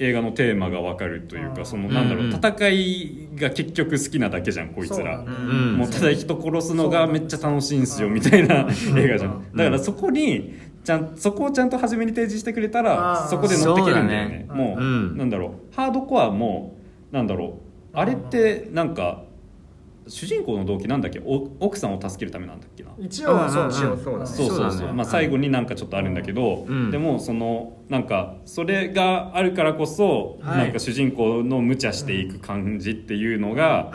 [0.00, 5.18] 映画のテーマが分かるというかそのなんだろううん戦いが結局好きなだけじゃんこいつら。
[5.22, 9.44] もうただ人殺すのがめっちゃ楽しいんすよみたいな映画じゃん。
[9.54, 14.46] だからそこにちゃんそこをちゃんと初めに提示してくれたらそこで乗ってけるんだよね。
[14.48, 15.74] もう、うんなんだろう。
[15.76, 16.76] ハードコアも
[17.12, 17.58] なんだろ
[17.92, 17.96] う。
[17.98, 19.24] あれってなんか
[20.10, 21.20] 主人公の動機なんだっけ？
[21.20, 22.90] お奥さんを助けるためなんだっけな？
[22.98, 24.48] 一応そうそうそうそうそう。
[24.48, 24.92] そうだね。
[24.92, 26.90] まあ、最後になんかちょっとあるんだけど、うん。
[26.90, 30.58] でもそのなんかそれがあるからこそ、はい。
[30.58, 33.92] なんか主人公の無茶していく感じっていうのが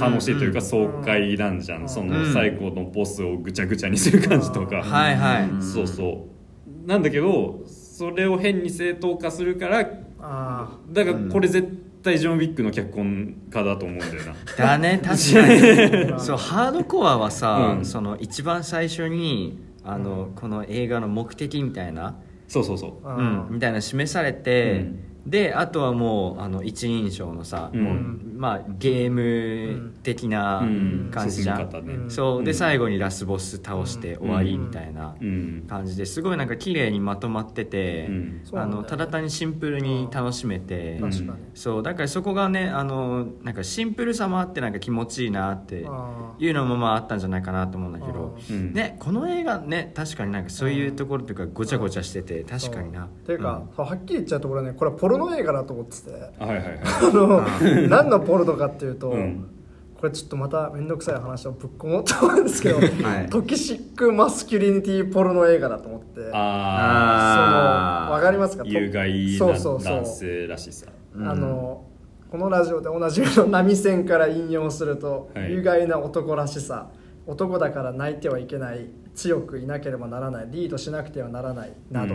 [0.00, 1.88] 楽しいというか爽快なんじゃん、うん。
[1.88, 5.62] その最後のボスをぐちゃぐちゃにする感じとか、はいはい。
[5.62, 6.26] そうそ
[6.66, 6.88] う。
[6.88, 9.88] なんだけどそれを変に正当化するから
[10.20, 14.34] あだからこれ絶対ジョン・ウィックの脚本家だと思うんだよな。
[14.56, 16.20] だね 確かに。
[16.20, 17.84] そう ハードコアはさ、うん。
[17.84, 22.16] その一番最初にあの、この映画の目的みたいな、
[22.48, 23.08] そうそうそう。
[23.08, 27.82] あうん、みたいな示されて、うんであとはもうあの一人称のさ、うん。
[27.82, 27.96] もう
[28.36, 31.08] まあ、ゲーム的なうん。
[31.10, 32.10] 感じじゃん、進み方ね、うん。
[32.10, 32.44] そう。
[32.44, 32.56] で、うん。
[32.56, 35.64] 最後にラスボス倒して終わりみたいなうん。
[35.68, 38.40] 感じですごいなんか綺麗にまとまってて、うん。
[38.44, 38.76] あそうなんだ。
[38.76, 41.10] よねのただ単にシンプルに楽しめて、うん。
[41.10, 41.38] 確かに。
[41.54, 41.82] そう。
[41.82, 48.72] だからそこがねあのなんかシンプルさもあってなんか気持ちいいなってあいうのもまああったんじゃないかなと思うんだけど、うん。
[48.72, 53.04] ね、この映画ね確かになんかそういうところというかごちゃごちゃしてて確かにな。
[53.04, 56.10] っていうか、はっきり言っちゃうところねこれはポルノ映画だと思ってて。
[56.38, 56.78] あはいはいはい。
[56.82, 59.50] あの何のポルノかっていうと、うん。
[59.96, 63.30] これちょっとまた面倒くさい話をぶっ込もうと思うんですけど、はい。
[63.30, 66.30] トキシックマスキュリニティポルノ映画だと思って。
[66.34, 68.64] あそのわかりますか？
[68.64, 69.94] あ有害なそうそうそう。
[69.96, 71.28] 男性らしさうん。
[71.28, 71.86] あの
[72.30, 75.52] このラジオでおなじみの波線から引用すると、はい。
[75.52, 76.90] 有害な男らしさ
[77.26, 82.14] 男だから泣いてはいけない強くいなければならないリードしなくてはならないなど、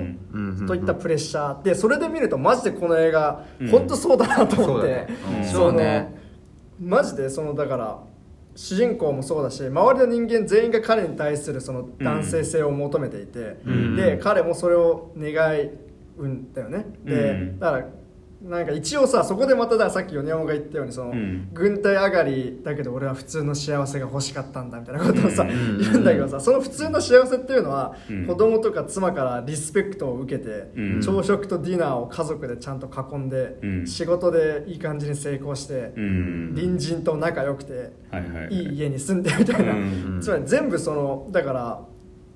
[0.67, 1.63] といったプレッシャー。
[1.63, 3.67] でそれで見るとマジでこの映画、うん。
[3.69, 5.07] 本当そうだなと思って、
[5.51, 6.19] そうだね。
[6.79, 7.99] マジでそのだから
[8.55, 13.95] 主人公もそうだし周りの人間全員が彼に対するその男性性を求めていて、うん。
[13.95, 15.69] で彼もそれを願
[16.17, 16.85] うんだよね。
[17.03, 17.59] で、うん。
[17.59, 17.85] だから
[18.41, 21.49] なんか一応さそこでまたださっき米山が言ったようにその、うん。
[21.53, 25.77] 軍隊上がりだけど俺は普通の幸せが欲しかったんだみたいなことをさ、うん。
[25.79, 28.27] 言うんだけどさその普通の幸せっていうのは、うん。
[28.27, 31.01] 子供とか妻からリスペクトを受けて、うん。
[31.01, 33.87] 朝食とディナーを家族でちゃんと囲んで、うん。
[33.87, 36.53] 仕事でいい感じに成功して、うん。
[36.55, 38.53] 隣人と仲良くて、はいはいはい。
[38.53, 41.81] いい家に住んでみたいな、うんつまり全部そのだから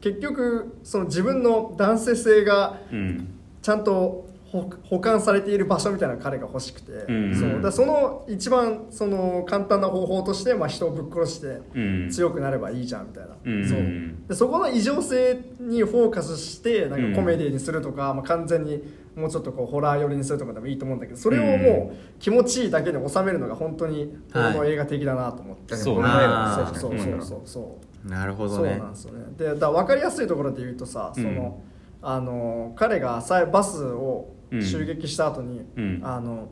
[0.01, 3.39] 結局その自分の男性性がうん。
[3.61, 7.61] ちゃんとほ保管されている場所みたいな彼が欲しくて、うんそう。
[7.61, 12.09] だその一番その簡単な方法として、まあ、人をぶっ殺してうん。
[12.11, 13.79] 強くなればいいじゃんみたいな、うんそう。
[14.27, 18.83] でそこの異常性にフォーカスしてなんかコメディにするとか、まあ、完全に
[19.15, 28.09] もうちょっとこうホラー寄りにするとかでもいいと思うんだけどそれをもう気持ちいいだけに収めるのが本当にこの映画的だなと思って、そうこの映画あー確かにそうそうそうそう。
[28.09, 28.69] なるほどね。
[28.71, 29.25] そうなんですよね。
[29.37, 31.61] でだ分かりやすいところで言うとさ、その
[32.01, 35.99] あの彼がさバスを襲撃した後に、うん。
[36.03, 36.49] あの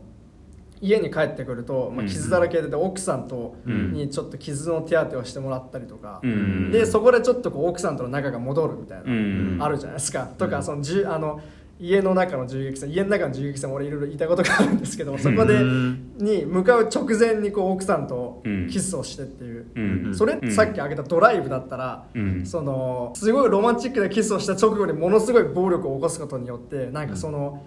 [0.83, 3.93] 家に帰ってくると、まあ、傷だらけでで奥さんとうん。
[3.93, 6.71] にちょっと傷の手当てをしてもらったりとか、うん。
[6.71, 9.57] でそこでちょっとこう奥さんとの仲が戻るみたいな、うん。
[9.59, 11.39] あるじゃないですか、とかそのじゅあの
[11.79, 16.13] 家の中の銃撃戦家の中の銃撃戦も俺いろいろ言いたことがあるんですけどそこでうん。
[16.17, 18.67] に向かう直前にこう奥さんとうん。
[18.67, 20.15] キスをしてっていう、うん。
[20.15, 22.45] それってさっき挙げたドライブだったら、うん。
[22.45, 27.63] そのすごいロマンチックなキスをした直後にものすごい暴力を起こすことによってなんかその、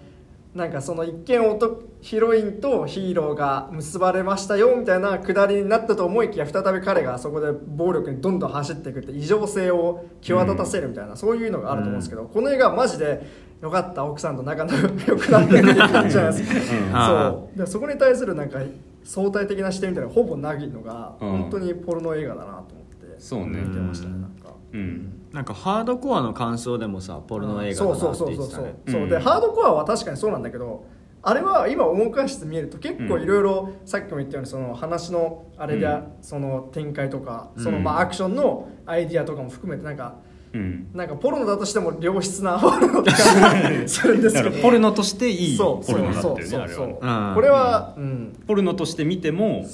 [0.55, 13.27] なんかその一見男ヒロインとヒーローが結ばれましたよみたいなくだりになったと思いきや再び彼がそこで暴力にどんどん走っていくって異常性を際立たせるみたいな、そういうのがあると思うんですけど、この映画はマジで
[13.61, 14.69] よかった奥さんと仲良
[15.17, 17.57] くなってるって感じじゃないですか、あそう。
[17.59, 18.59] でそこに対するなんか
[19.03, 24.53] 相対的な視点みたいなほぼないのがうん本当にポルノ映画だなと思ってそうね見てましたねなんか。
[24.71, 28.93] うんなんかハードコアの感想でもさポルノ映画だなってうそうそうそう言ってたねうん。
[28.93, 29.09] そう。
[29.09, 30.85] でハードコアは確かにそうなんだけど
[31.21, 36.03] あれは今思い返してみると結構いろいろさっきも言ったようにその話のあれで、うん。
[36.21, 37.63] そその展開とかうん。
[37.65, 40.15] そのまあアクションのアイディアとかも含めてなんか
[40.53, 40.87] うん。
[40.93, 44.51] なんかポルノだとしても良質なポルノって感じするんですけど。
[44.63, 48.33] ポルノとしていいポルノだったよねあれはこれはうん。
[48.47, 49.65] ポルノとして見ても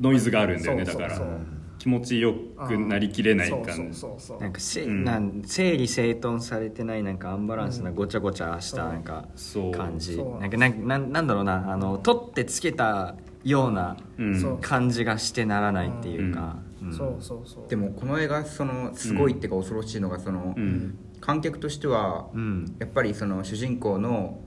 [0.00, 1.26] ノイズがあるんだよねだからそうそう。
[1.26, 2.34] そう気持ちよ
[2.68, 3.72] くなりきれない感じ。
[3.72, 4.40] そうそうそうそう。
[4.40, 5.02] なんかせ、うん。
[5.02, 9.72] なん整理整頓されてないなんかアンバランスなごちゃごちゃしたなんかそう。
[9.72, 10.14] 感じ。
[10.14, 11.72] そうなんかなんなんなんだろうな。
[11.72, 14.38] あの取ってつけたようなうん。
[14.38, 14.58] そう。
[14.60, 16.92] 感じがしてならないっていうか、うん。
[16.92, 17.70] そうそうそう。
[17.70, 20.98] でもこの映画そのすごいっていうか恐ろしいのがその、うん。
[21.22, 22.76] 観客としてはうん。
[22.78, 24.38] やっぱりその主人公の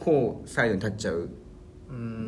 [0.00, 1.30] 方サイドに立っちゃううん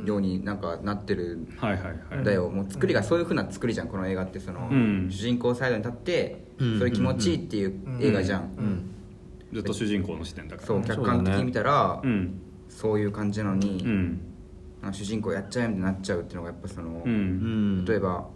[0.05, 1.83] ようになんかなってるはいはい
[2.15, 2.25] はい。
[2.25, 2.49] だよ。
[2.49, 3.89] もう作りがそういうふうな作りじゃん。
[3.89, 5.09] この映画ってその、うん。
[5.11, 6.79] 主人公サイドに立ってうん。
[6.79, 8.91] それ気持ちいいっていう映画じゃん、うん。
[9.53, 10.69] ずっと主人公の視点だから。
[10.69, 12.41] そうね客観的に見たらう、ん。
[12.69, 14.21] そういう感じなのに、うん。
[14.83, 17.03] なんか主人公やっちゃえみたいになっちゃうっていうのがやっぱその、
[17.85, 18.29] 例えば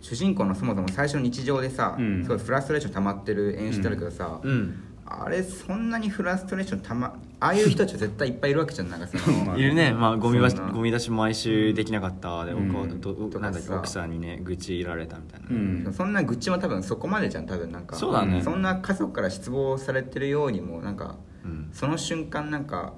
[0.00, 2.22] 主人公のそもそも最初の日常でさ、うん。
[2.22, 4.74] すごいフラストレーション溜まってる演出あるけどさ、うん
[5.06, 9.92] あれそんなにフラストレーションたまああいう人たちは絶対いっぱいいるわけじゃんなんかその いるね。
[9.92, 12.44] まあゴミ出しゴミ出し毎週できなかった。
[12.46, 12.74] で、うん。
[12.74, 15.92] おどとかなんだっけさ奥さんにね愚痴られたみたいな、うん。
[15.92, 17.96] そんな愚痴も多分そこまでじゃん多分なんか。
[17.96, 18.40] そうだね。
[18.42, 21.68] そんな家族から失望されてるようにもなんかうん。
[21.72, 22.94] その瞬間なんか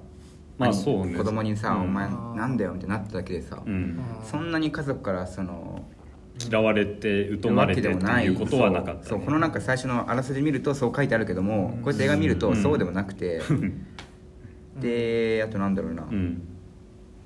[0.57, 1.15] まあそうね。
[1.17, 1.81] 子供にさ「うん。
[1.83, 3.99] お前なんだよ」みたいになっただけでさ、うん。
[4.23, 5.85] そんなに家族からその
[6.39, 13.41] 嫌われて疎まれてっていうことはなかったね、そうこのなんか最初のあらすじ見るとそう書いてあるけども、こうやって映画見るとそうでもなくて、
[14.79, 16.41] であとなんだろうな、うん。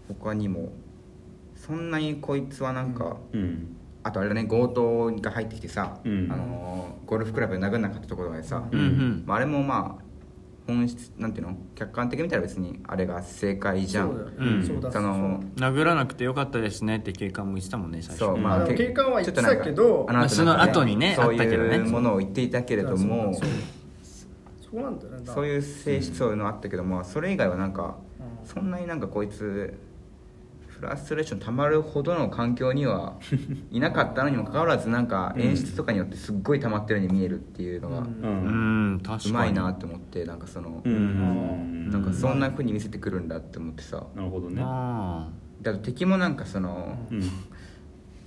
[0.07, 0.71] 他にも
[1.55, 3.77] そんなにこいつはなんか、うん。
[4.03, 6.31] あとあれだね強盗が入ってきてさ、うん。
[6.31, 9.23] あのゴルフクラブで殴んなかったところでさ、うんうん。
[9.27, 10.00] まあ、あれもまあ
[10.67, 11.57] 本質なんていうの？
[11.75, 14.09] 客観的に見たら別にあれが正解じゃん。
[14.09, 14.91] そうだそうだ。
[14.91, 18.19] その殴らなくてよかったですねって警官も言ってたもんね最初。
[18.19, 23.49] そうまあ警官は言ってたちょとなんかけどあまあその後にねそういうものを言っていたけれどもそう
[24.71, 25.21] そうなんだよね。
[25.25, 28.47] そういう性質そういうのあったけどもそれ以外はなんかうん。
[28.47, 29.77] そんなになんかこいつ
[30.81, 33.13] フラストレーションたまるほどの環境には
[33.69, 41.91] いなかったのにもかかわらずなんか演出とかによってすっごい溜まってるように見えるっていうのがうまいなって思ってなんかそのうん。
[41.91, 44.03] なんかそんな風に見せてくるんだって思ってさ。
[44.15, 44.59] なるほどね。
[44.65, 45.27] あ
[45.61, 47.21] だと敵もなんかそのうん。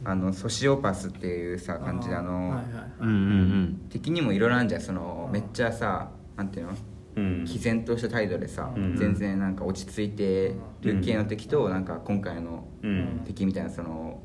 [0.05, 2.61] あのソシオパスっていうさ感じであの、
[3.89, 4.81] 敵にもいろいろあるんじゃん。
[4.81, 6.73] そのめっちゃさなんていうの？
[6.73, 8.97] うん毅然とした態度でさ、うん。
[8.97, 13.23] 全然なんか落ち着いてる系の敵と、なんか今回のうん。
[13.25, 14.21] 敵みたいなその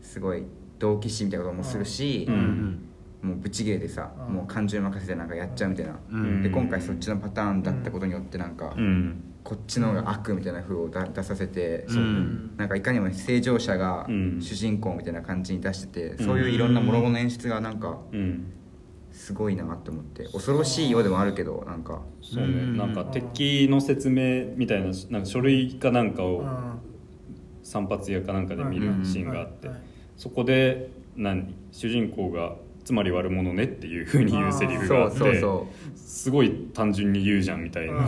[0.00, 0.44] すごい
[0.78, 2.38] 同期心みたいなこともするし、ううん。
[2.38, 2.88] ん
[3.22, 4.34] もうブチギレでさ、うん。
[4.34, 6.42] もう感情に任せてなんかやっちゃうみたいな、うん。
[6.42, 9.24] で今回そっちのパターンだったことによってなんか、うん。
[9.44, 12.54] こっちの方が悪みたいな風を出出させて、うん。
[12.56, 14.38] なんかいかにも正常者がうん。
[14.40, 18.52] 主人公みたいな感じに出してて、そういういろんな諸々の演出がなんかうん
[19.12, 22.02] すごいなって思って恐ろしいようでもあるけどなんか。
[22.22, 22.76] そうねうん。
[22.76, 26.80] なんか敵の説明みたいななんか書類かなんかをうん。
[27.62, 29.70] 散髪屋かなんかで見るシーンがあって
[30.16, 38.06] そこで何主人公がつまり悪者ねっていうふうに言うセリフがあってそうそうそすごい単純に言うじゃんみたいな。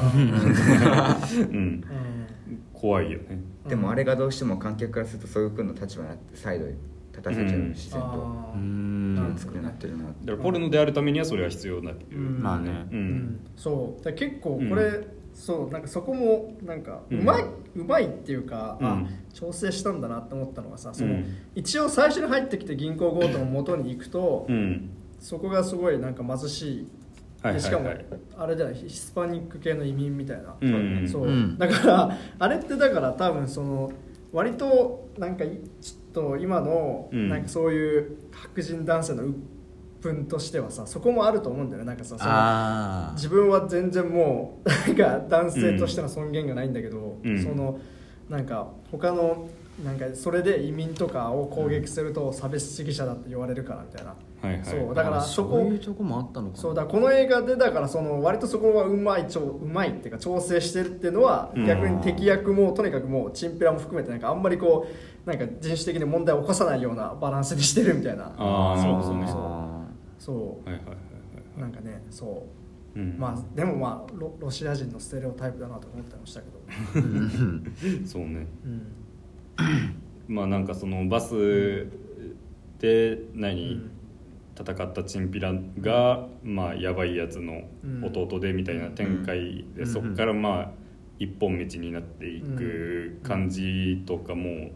[2.73, 3.41] 怖いよね。
[3.65, 6.67] うでもあれがどうしても観客からするとそういう君の立場になって再度
[7.19, 8.01] 立たせちゃううん自然
[9.35, 10.27] と作りになってるなって。
[10.27, 12.21] だからポルノであるためにはそれは必要だけどう。
[12.21, 12.87] んまあね。
[13.57, 14.05] そう。
[14.05, 15.07] だから結構これ、うん。
[15.33, 15.71] そう。
[15.71, 17.45] なんかそこもなんかううんまい、
[17.77, 19.09] うまいっていうか、あうん。
[19.33, 21.25] 調整したんだなって思ったのがさその、うん。
[21.55, 24.91] 一応最初に入ってきて銀行強盗の元に行くと、うん。
[25.19, 26.89] そこがすごいなんか貧しい。
[27.43, 27.63] はいはいはい。
[27.63, 27.91] でしかも
[28.39, 31.09] あれじゃないヒスパニック系の移民みたいな、うん。
[31.09, 31.59] そう、うん。
[31.59, 33.93] だからあれってだから多分その
[34.33, 37.29] 割となんかいちょっと今のうん。
[37.29, 39.37] なんかそういう白人男性の鬱
[40.03, 41.87] 憤としてはさそこもあると思うんだよね。
[41.89, 47.43] なんかさそのあ自分は全然もう なんか男性としての尊厳がないんだけど、うん。
[47.43, 47.79] その
[48.31, 49.49] なんか他の
[49.85, 54.15] なんかそれで移民とかを攻撃すると差別主義者だって言われるからみたいな、
[54.45, 54.65] はいはい。
[54.65, 55.59] そうだからそそこ。
[55.59, 56.57] ういうとこもあったのか。
[56.57, 61.67] なそうだこの映画でだからその割とそこはうまいちょうまいっていうか調整してるっていうのはうん。
[61.67, 64.87] 逆に敵役もとにかくもうチンピラも含めてなんかあんまりこ
[65.27, 68.35] うなんか人種的に問題を起こさないようなバランスにしてるみたいな。
[68.37, 69.37] あーなるほどねそう。
[69.37, 69.85] そうあ
[70.19, 70.33] そ
[70.67, 70.69] う。
[70.71, 70.97] はいはいはいは
[71.59, 71.61] い。
[71.61, 72.47] なんかねそ
[72.95, 72.99] う。
[72.99, 73.17] うん。
[73.19, 76.47] まあでもまあロロシア人のステレオタイプだなと思ってましたけ
[77.01, 77.07] ど、
[78.07, 78.47] そうね。
[78.65, 78.93] うん。
[80.29, 81.87] まあなんかそのバス
[82.79, 83.91] でう何ん
[84.57, 87.63] 戦ったチンピラがまあやばいやつの
[88.03, 89.87] 弟でみたいな展開でうん。
[89.87, 90.71] そこからまあ
[91.19, 94.71] 一本道になっていく感じとかも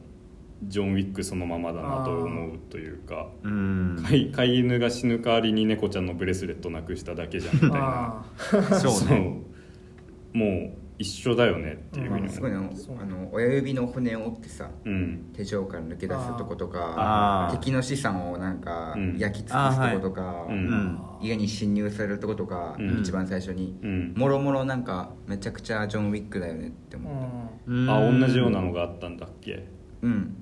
[0.65, 4.03] ジョン・ウィックそのままだなと思うというかーうん。
[4.05, 7.79] 飼い飼い犬が死ぬ代わりに猫ちゃんのブレスレットなくしただけじゃんみたいな。
[8.25, 8.25] あ
[8.75, 9.07] そうね。
[9.09, 10.39] そう。
[10.39, 15.31] もう一緒だよねっていうふうすごいなそうあの親指の骨を折ってさうん。
[15.33, 19.17] 手錠から抜け出すとことか敵の資産をなんかうん。
[19.17, 20.57] 焼き尽くすとことか、はい。
[20.57, 20.99] うん。
[21.23, 23.01] 家に侵入されるとことか、うん。
[23.01, 24.15] 一番最初に、うん。
[24.17, 27.91] もろもろなんかめちゃくちゃジョン・ウィックだよねってー思ったうん。
[27.91, 29.69] あ同じようなのがあったんだっけ？
[30.03, 30.35] うん。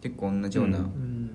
[0.00, 0.78] 結構同じような、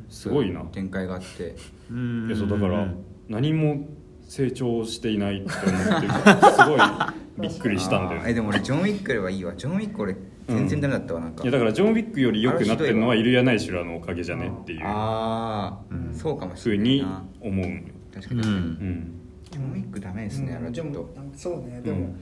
[0.07, 0.61] すごいな。
[0.61, 1.55] 展開があって。
[1.89, 2.27] うん。
[2.27, 2.87] いやそうだから
[3.27, 3.85] 何も
[4.31, 8.27] 成長していないって思ってすごいびっくりしたんだよね。
[8.31, 9.53] えでも俺ジョン・ウィックよりはいいわ。
[9.57, 10.15] ジョン・ウィック俺
[10.47, 14.79] 全然ダメだったわなんか、いやだからジョン・ウィックより良くなってるのはイルヤ・ナイシュラのおかげじゃねっていう。
[14.85, 16.13] ああ、うん。
[16.13, 17.23] そうかもしふうにれないな。
[17.41, 17.65] 思う
[18.13, 19.11] 確かに確かに、うん。
[19.51, 21.75] ジョン・ウィックダメですね、あれはちょっと、そうね。
[21.75, 21.83] うん。
[21.83, 22.15] でも、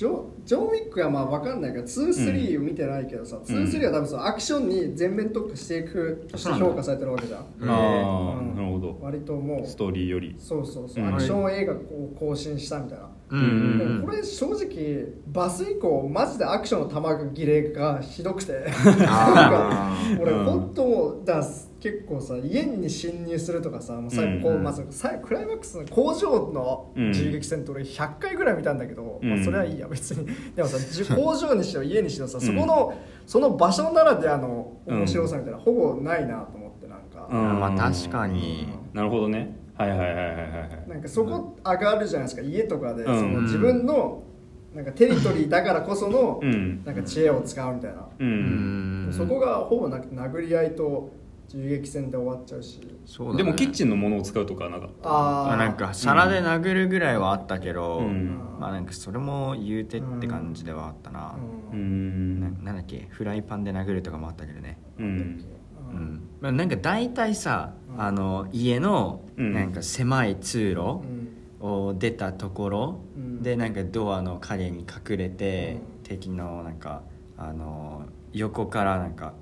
[0.00, 7.40] ジョジョン・ウィックはまあ分かんないけど23を見てないけどさ、23は多分そのアクションに全面特化していくとして評価されてるわけじゃん。
[7.40, 8.56] ああ、うん。
[8.56, 8.98] なるほど。
[9.02, 10.34] 割ともうストーリーより。
[10.38, 11.14] そうそうそう、うん。
[11.14, 11.76] アクション映画を
[12.18, 18.52] 更新したみたいな、うんでもこれ正直バス以降マジでアクションの玉切れがひどくて。
[20.18, 21.46] 俺うん本当もうだから
[21.80, 30.26] 結構さ家に侵入するとかさもう最後こう、うんまず最後クライマックスの工場の銃撃戦って俺100回ぐらい見たんだけど、まあ、うんそれはいいや別に。
[30.54, 30.76] でもさ
[31.14, 32.92] 工場にしろ家にしろさそこの、
[33.26, 37.60] その場所ならではの面白さみたいな、ほぼないなと思ってなんか、うん。
[37.60, 38.68] まあ確かに。
[38.92, 39.56] なるほどね。
[39.74, 40.38] はいはいはいはいはいは
[40.86, 40.88] い。
[40.88, 43.18] なんかそこ上がるじゃないですか家とかで、うん。
[43.18, 44.22] その自分の
[44.74, 46.84] なんかテリトリーだからこその、うん。
[46.84, 51.10] なんか知恵を使うみたいな、ううんんそこがほぼな殴り合いと
[51.50, 52.80] 銃撃戦で終わっちゃうし。
[53.04, 53.38] そうだね。
[53.38, 55.08] でもキッチンのものを使うとかはなかった。
[55.10, 58.38] ああなんか皿で殴るぐらいはあったけど、うん。
[58.60, 61.34] まあなんかそれも言うてって感じではあったな、
[61.72, 62.36] ううん。
[62.36, 63.08] んななんだっけ？
[63.10, 64.78] フライパンで殴るとかもあったけどね。
[65.00, 65.44] うん。
[65.92, 66.28] うん。
[66.40, 68.00] まあ、なんか大体さ、うん。
[68.00, 69.52] あの家のうん。
[69.52, 71.68] なんか狭い通路うん。
[71.68, 73.42] を出たところうん。
[73.42, 76.02] でなんかドアの影に隠れてうん。
[76.04, 77.02] 敵のなんか
[77.36, 79.34] あの横からなんか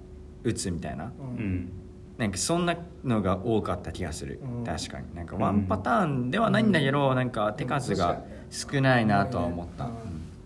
[0.43, 1.13] 撃つみたいな。
[1.37, 1.45] うん。
[1.45, 1.73] うん
[2.19, 4.41] なんかそんなのが多かった気がする。
[4.43, 4.65] うん。
[4.65, 5.15] 確かに。
[5.15, 9.91] なんかワンパターンではないんだけどなんか手数が少ないなとは思った、うん。
[9.91, 9.97] うん。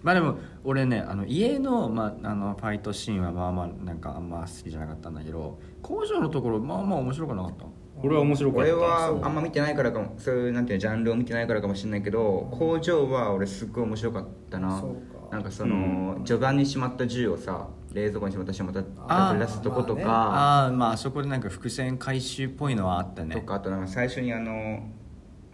[0.02, 7.64] まあでも俺ねあの家の,、まあ、あのファイトシーンはまあまあなんかあんま好きじゃなかったんだけど工場のところまあまあ面白くなかった？
[8.04, 8.72] 俺は面白かった。
[8.72, 10.14] 俺はあんま見てないからかも。
[10.18, 14.80] そういうなんていうのジャンルを見てないからかもしれないけど工場は俺すっごい面白かったな。
[14.80, 15.22] そうか。
[15.30, 23.34] なんかその、序盤にしまった銃をさ冷蔵庫にしまったしまったあー取り出すとことか、まああまあそこでなんか伏線回収っぽいのはあったね。
[23.34, 24.80] とかあとなんか最初にあの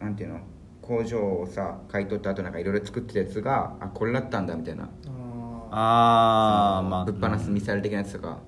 [0.01, 0.41] なんていうの
[0.81, 4.89] 工場をさ買い取った後なんかいろいろ作ってたやつがあこれだったんだみたいな。
[5.71, 7.05] ああまあ。
[7.05, 8.39] ぶっ放すミサイル的なやつとか、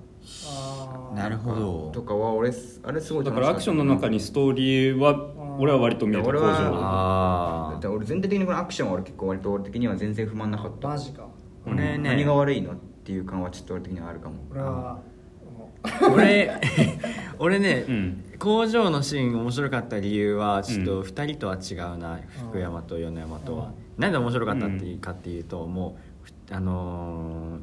[1.13, 1.91] なるほど。
[1.91, 2.51] とかは俺
[2.83, 5.29] あれすごいだからアクションの中にストーリーは
[5.59, 10.87] 俺は割と見えた工俺は場ああだって俺全体的にこのアクションは俺結構割と俺的には全然不満なかった。
[10.87, 11.27] マジか。
[11.67, 11.97] 俺ね。
[11.99, 12.71] 何が悪いの？
[12.71, 14.35] っていう感はちょっと俺的にはあるかも。
[14.51, 14.99] 俺は
[16.13, 16.51] 俺
[17.39, 18.23] 俺ね、うん。
[18.37, 27.57] 工場のシーン面白かった理由はちょっと2人とは違うな、福山と米山とは、なんで面白かったっていうかっていうと、もうふあの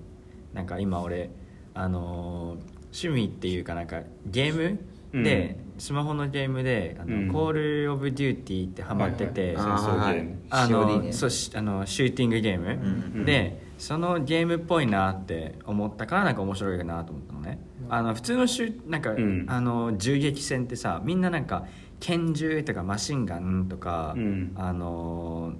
[0.55, 1.31] ーなんか今俺
[1.75, 4.79] あのー趣味っていうかなんかゲー
[5.13, 7.29] ムで、スマホのゲームで「あのうん。
[7.29, 7.53] コー
[7.85, 9.79] ル・オブ・デューティー」ってハマってて、はいはい。
[9.79, 12.67] 戦争ゲームあ COD のねそうしあのシューティングゲーム、
[13.17, 13.25] うん。
[13.25, 19.47] でそのゲームっぽいなって思ったからなんか面白いなと思ったのね、あの普通のシュなんか、ん。
[19.49, 21.67] あの銃撃戦ってさみんななんか
[22.01, 24.53] 拳銃とかマシンガンとか、うん。
[24.57, 25.55] あの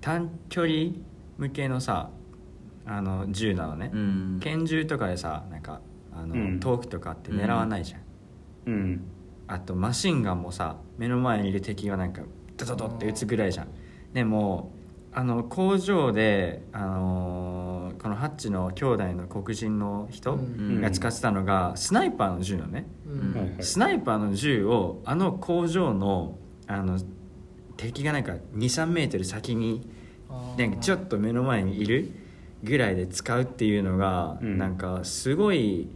[0.00, 0.90] 短距離
[1.38, 2.10] 向けのさ
[2.86, 4.40] あの銃なのね、うん。
[4.40, 5.80] 拳銃とかでさなんか
[6.14, 6.60] あの、うん。
[6.60, 8.00] 遠くとかって狙わないじゃん、
[8.66, 9.04] うん。
[9.48, 12.22] あとマシンガンもさ目の前にいる敵がなんか
[12.56, 13.68] ドドドって撃つぐらいじゃん。
[14.12, 14.72] でも
[15.18, 20.80] あの工場で、あのーこのハッチの兄弟の黒人の人うん。
[20.82, 23.32] が使ってたのがスナイパーの銃なのね、うん。
[23.34, 23.62] はいはい。
[23.64, 26.36] スナイパーの銃をあの工場の
[26.66, 27.00] あの
[27.78, 29.88] 敵がなんか23メートル先に
[30.58, 32.10] なんかちょっと目の前にいる
[32.62, 34.58] ぐらいで使うっていうのが、うん。
[34.58, 35.88] なんかすごい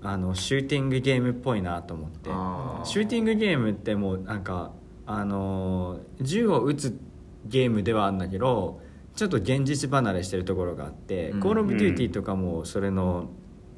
[0.00, 2.30] あのシューティングゲームっぽいなと思って。
[2.32, 2.86] あー。
[2.86, 4.70] シューティングゲームってもうなんか
[5.06, 7.00] あのー銃を撃つ
[7.48, 8.80] ゲームではあるんだけど
[9.16, 11.40] ちょっと現実離れしてるところがあって「うん。
[11.40, 13.30] コール・オブ・デューティー」とかもそれの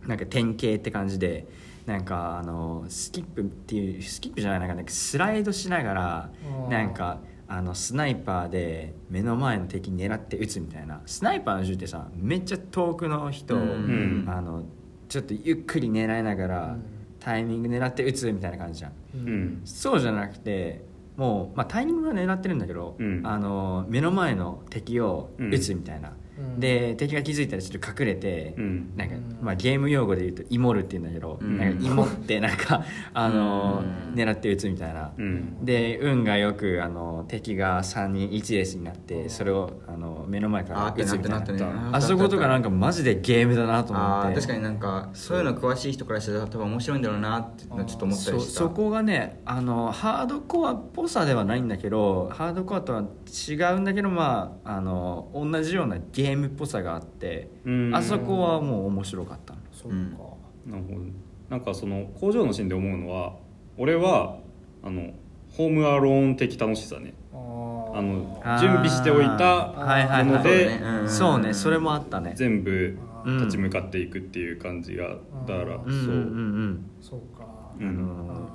[0.07, 1.47] なんか典型って感じで
[1.87, 6.31] なんかあのスキップっていうスキップじゃないなんかねスライドしながら
[6.69, 11.01] なんかあのスナイパーで目の前の敵狙って撃つみたいな。
[11.05, 14.25] スナイパーの銃ってさめっちゃ遠くの人を、うん。
[14.29, 14.63] あの
[15.09, 16.85] ちょっとゆっくり狙いながら、うん。
[17.19, 18.93] タイミング狙って撃つみたいな感じじゃん。
[19.15, 19.61] うん。
[19.65, 20.85] そうじゃなくて
[21.17, 23.23] もう、まあ、タイミングは狙ってるんだけど、うん。
[23.25, 26.15] あの目の前の敵を撃つみたいな、うん
[26.59, 28.93] で敵が気づいたらちょっと隠れて、うん。
[28.97, 29.39] なんかうん。
[29.41, 31.45] まあ、ゲーム用語で言うと「イモる」って言うんだけど、う。
[31.45, 31.59] ん。
[31.59, 32.85] なんかイモってなんか、
[33.15, 34.15] あのうん。
[34.15, 35.65] 狙って撃つみたいな、うん。
[35.65, 41.91] で運がよくあの敵が3人1列になってそれをあの目の前から撃つみたいな。
[41.93, 44.35] あそことかなんかマジでゲームだなと思って。
[44.35, 48.61] 確かになんかそういうの詳しい人からしたら多分面白いんだろうなってちょっと思ったりそした。
[48.61, 53.05] そこがねあのハードコアっぽさではないんだけどハードコアとは
[53.49, 57.95] 違うんだけどまああの同じようなゲームっぽさがあってうん。
[57.95, 60.11] あそこはもう面白かったそううん。
[60.11, 60.19] か
[60.67, 61.01] なるほど。
[61.49, 63.35] なんかその工場のシーンで思うのは
[63.77, 64.39] 俺は
[64.83, 65.11] あの
[65.53, 67.15] ホームアローン的楽しさね。
[67.33, 67.37] あ
[68.03, 70.25] の準備しておいたはいはいはい。
[70.25, 71.49] ものでそうね。
[71.49, 72.35] うんそれもあったね。
[72.37, 75.17] 全部立ち向かっていくっていう感じが
[75.47, 75.85] だからそう。
[75.85, 76.11] うんうんう
[76.69, 77.45] んそうか。
[77.81, 78.49] あの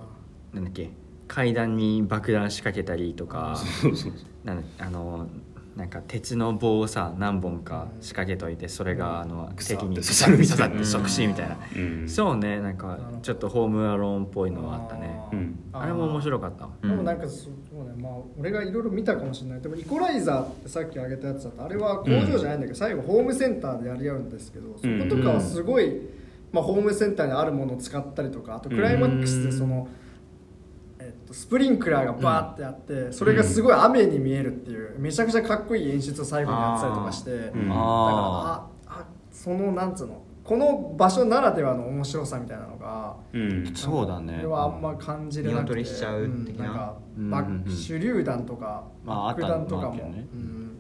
[0.54, 0.90] ーなんだっけ。
[1.28, 3.56] 階段に爆弾仕掛けたりとか。
[3.82, 4.14] そうそう
[4.46, 5.28] なんあの
[5.76, 11.58] なんか鉄の棒をさ何本か仕掛けといてそれがあの敵に刺さるみたいな即死みたいな。
[11.76, 12.10] うん。
[12.10, 15.20] そうねなんかちょっとホームアローンっぽいのはあったね。
[15.34, 15.60] うん。
[15.74, 19.62] あれも面白かったでもなんかそうねまあ俺がいろいろ見たかもしれない。
[19.62, 26.08] でもイコライザーってさっき挙げたやつだとあれは工場じゃないんだけど、最後ホームセンターでやり合うんですけどそことかはすごい、
[26.54, 29.90] まあ、ホームセンターにあるものを使ったりとかあとクライマックスでその、
[31.06, 37.40] えっと、スプリンクラーがバーってあって、それがすごい雨に見えるっていうめちゃくちゃかっこいい演出を最後にやってたりとかして、うん。
[37.40, 43.68] だからあああそのなんつうのこの場所ならではの面白さみたいなのがうん。
[43.68, 44.34] あそうだね。
[44.38, 46.72] これはあんま感じれなくて見劣りしちゃう的なうん。
[46.72, 47.30] なんかうん。
[47.30, 49.96] バうんうん手榴弾とかまあ爆弾とかも。
[49.96, 50.28] ね。
[50.34, 50.78] うん。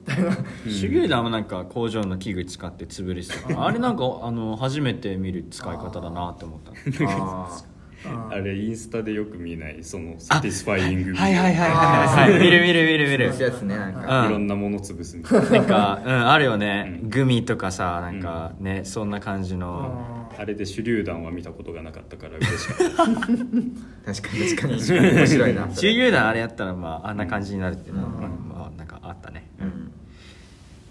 [0.63, 3.39] 手榴弾もなんか工場の器具使って潰れてた。
[3.47, 6.71] からあれなんかあの初めて見る使い方だなって思った
[8.07, 12.39] ああれインスタでよく見ないその satisfying はいはいはいはいはい。
[12.39, 13.33] 見る見る見る見る。
[13.33, 14.21] そういうやつねなんか。
[14.21, 14.27] うん。
[14.27, 15.49] いろんなもの潰すみたいな。
[15.49, 17.09] なんか、うん、あるよね、うん。
[17.09, 23.05] グミとかさなんかね、そんな感じの、あれで手榴弾は見たことがなかったから嬉しかった。
[23.05, 24.73] 確かに確かに。
[25.13, 25.69] 面白いな。
[25.71, 28.13] そ 手れ榴弾あれやったらまああんな感じになるっていうのは、うん。
[28.49, 29.91] まあなんかあったね、うん。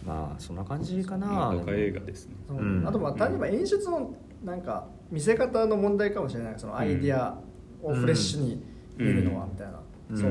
[0.07, 2.35] まあそんな感じかな、映画ですね。
[2.49, 2.59] そう。
[2.59, 2.85] うん。
[2.87, 6.55] あとまあ単にまあ演出のなんか見せ方の問題かもしれない。
[6.57, 7.39] そのアイディア
[7.83, 8.63] をフレッシュに
[8.97, 9.81] 見るのはみたいな、
[10.11, 10.17] うん。
[10.17, 10.31] そう、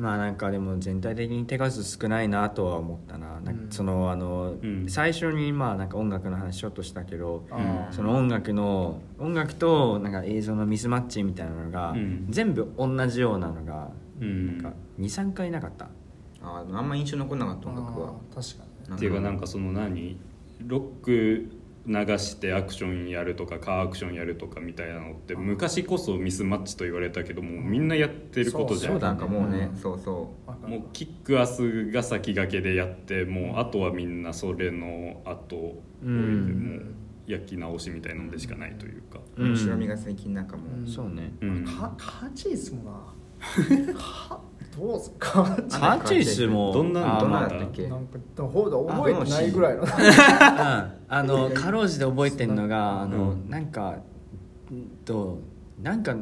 [0.00, 3.40] まあなんかでも全体的に手数少ないなとは思ったな。
[3.40, 4.88] なんかそのあの、うん。
[4.88, 7.44] 最初にまあなんか音楽の話ちょっとしたけど、
[7.90, 12.26] その音楽の音楽となんか映像のミスマッチみたいなのが、うん。
[12.30, 13.90] 全部同じようなのが、
[14.20, 14.62] うん。
[14.62, 15.88] なんか23回なかった。
[16.42, 16.76] あー。
[16.76, 18.12] あんま印象残んなかったあ音楽は。
[18.30, 18.90] ー確かに。
[18.90, 20.18] ねっていうかなんかその何？
[20.66, 21.50] ロック
[21.86, 28.92] 流してアクションやるとかカーアクションやるとかみたいなのって昔こそミスマッチと言われたけどもみんなやってることじゃん。
[28.92, 29.76] そうなんかもうねうん。
[29.76, 36.82] そうそわかるもうキックアスが先駆けでやってもうあとはみんなそれの後をうんもう
[37.26, 40.82] 焼き直しみたいなのでしかないというか、う面白みが最近なんかもう。
[40.82, 41.32] んそうね。
[41.40, 41.64] うん。
[41.64, 43.94] カカーチェイスもな。
[43.94, 44.40] か
[44.76, 47.88] どうすカーチカーチェイスもどんなどんなだだったっけ？
[47.88, 49.82] なんかほうだ覚えてないぐらいの。
[49.82, 49.88] うん。
[51.08, 53.96] あのかろうじて覚えてるのがあの、うんなんか
[54.72, 55.40] んと
[55.82, 56.14] なんか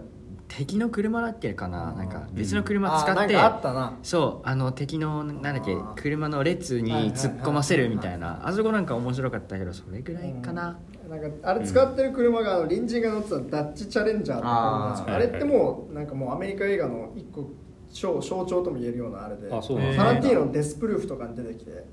[0.48, 1.92] 敵の車だっけかな？
[1.92, 3.98] なんか別の車使って、あったな。
[4.02, 8.40] そうあの敵のなんだっけ車の列に突っ込ませるみたいな。
[8.48, 10.78] あそこなんか面白かったけどそれぐらいかな、
[11.10, 17.50] なんかあれ使ってる車があの隣人が乗ってたダッチチャレンジャーってあれってもうなんかもうアメリカ映画の一個
[17.90, 20.04] 象象徴とも言えるようなあれでタだ。
[20.04, 21.84] ランティーノのデスプルーフとかに出てきて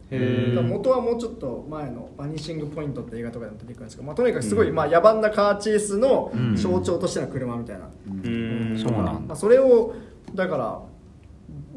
[0.62, 8.78] 元はもうちょっと前の「バニシング・ポイント」って映画とかでも出てくるんですけど、まあ、とにかくすごい、まあ、野蛮なカーチェイスの象徴としての車みたいな、うん。
[8.78, 9.12] そうなんだ。
[9.14, 9.94] まあ、それを
[10.34, 10.82] だから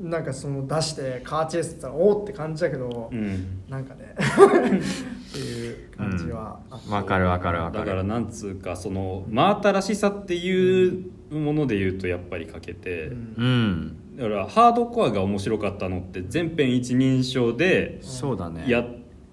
[0.01, 3.62] なんかその出してカーチェイスって言ったらおおって感じだけど、うん。
[3.69, 6.91] なんかねっていう感じはあって。
[6.91, 7.85] わかるわかるわかる。
[7.85, 18.64] だからなんつうかその真新しさっていうもので言うとやっぱり欠けて、うんだからハードコアが面白かったのって全編一人称でそうだね。
[18.69, 18.85] やっ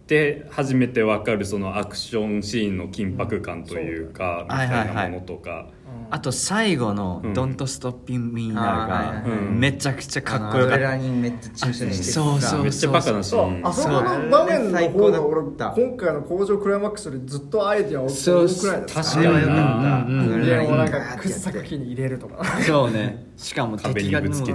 [0.06, 4.46] て初めて分かるそのアクションシーンの緊迫感というか、うん。
[4.46, 5.70] みたいなものとか、
[6.12, 10.90] あと最後のうん「Don't Stop Me Now」がめちゃくちゃかっこよかった。
[10.90, 12.64] ナリンめっちゃ注射してそうそう。
[12.64, 13.46] めっちゃバカなシそう。
[13.50, 19.04] ーンあそこの場面の方が俺今回の工場クライマックスよりずっとアイディアをそうくらいだった。
[19.04, 19.32] 確かにな。
[19.32, 19.62] あれは良かった
[20.08, 20.20] うん。
[20.20, 20.24] う
[20.70, 20.74] ん。
[20.74, 20.90] うなん。
[20.90, 24.54] か掘削機に入れるとかそうねしかも敵が敵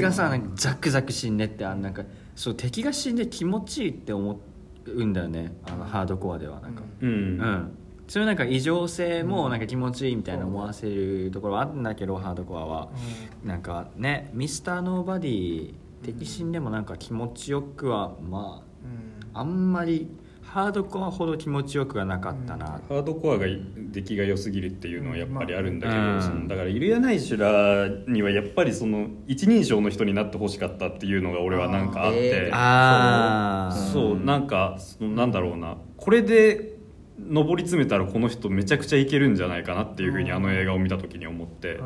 [0.00, 0.40] がさなん。
[0.42, 1.36] かザクザク死ん。
[1.36, 1.94] でってあのなん。
[1.94, 2.02] か
[2.34, 3.16] そう敵が死ん。
[3.16, 4.40] で気持ちいいって思
[4.86, 5.12] うん。
[5.12, 6.74] だよねあのハードコアではなん。
[6.74, 7.08] かうん。
[7.08, 7.70] うん、
[8.10, 12.88] そういうなんか異常性もなんか気持ちいいみたいな思わせるところはあるんだけどハードコアは。
[13.44, 18.64] なんかねミスターノーバディ敵死んでもなんか気持ちよくはま
[19.32, 20.08] ああんまり
[20.42, 23.46] ハードコアほど気持ちよくはなかったな、ハードコアが
[23.92, 26.20] 出来が良すぎるっていうのはやっぱりあるんだけど、うん。
[26.20, 32.56] そのだからイルヤナイシュラにはやっぱりその一人称の人になってほしかったっていうのが俺はなんかあって、えー。
[32.56, 34.18] ああそう。
[34.18, 35.76] なんかそのなんだろうな。
[35.96, 36.79] これで
[37.28, 41.80] 上り詰めたらこの人めちゃくちゃいけるんじゃないかなっていうふうにあの映画を見た時に思って、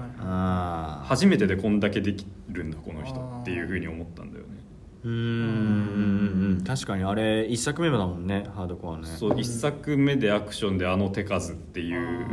[1.05, 4.65] 初めてでこんだけできるんだこの人っていうふうに思ったんだよね。
[5.05, 6.65] うーんうんうんうん。
[6.65, 9.07] 確かにあれ一作目だもんねハードコアね。
[9.07, 12.27] そう一作目でアクションであの手数っていう。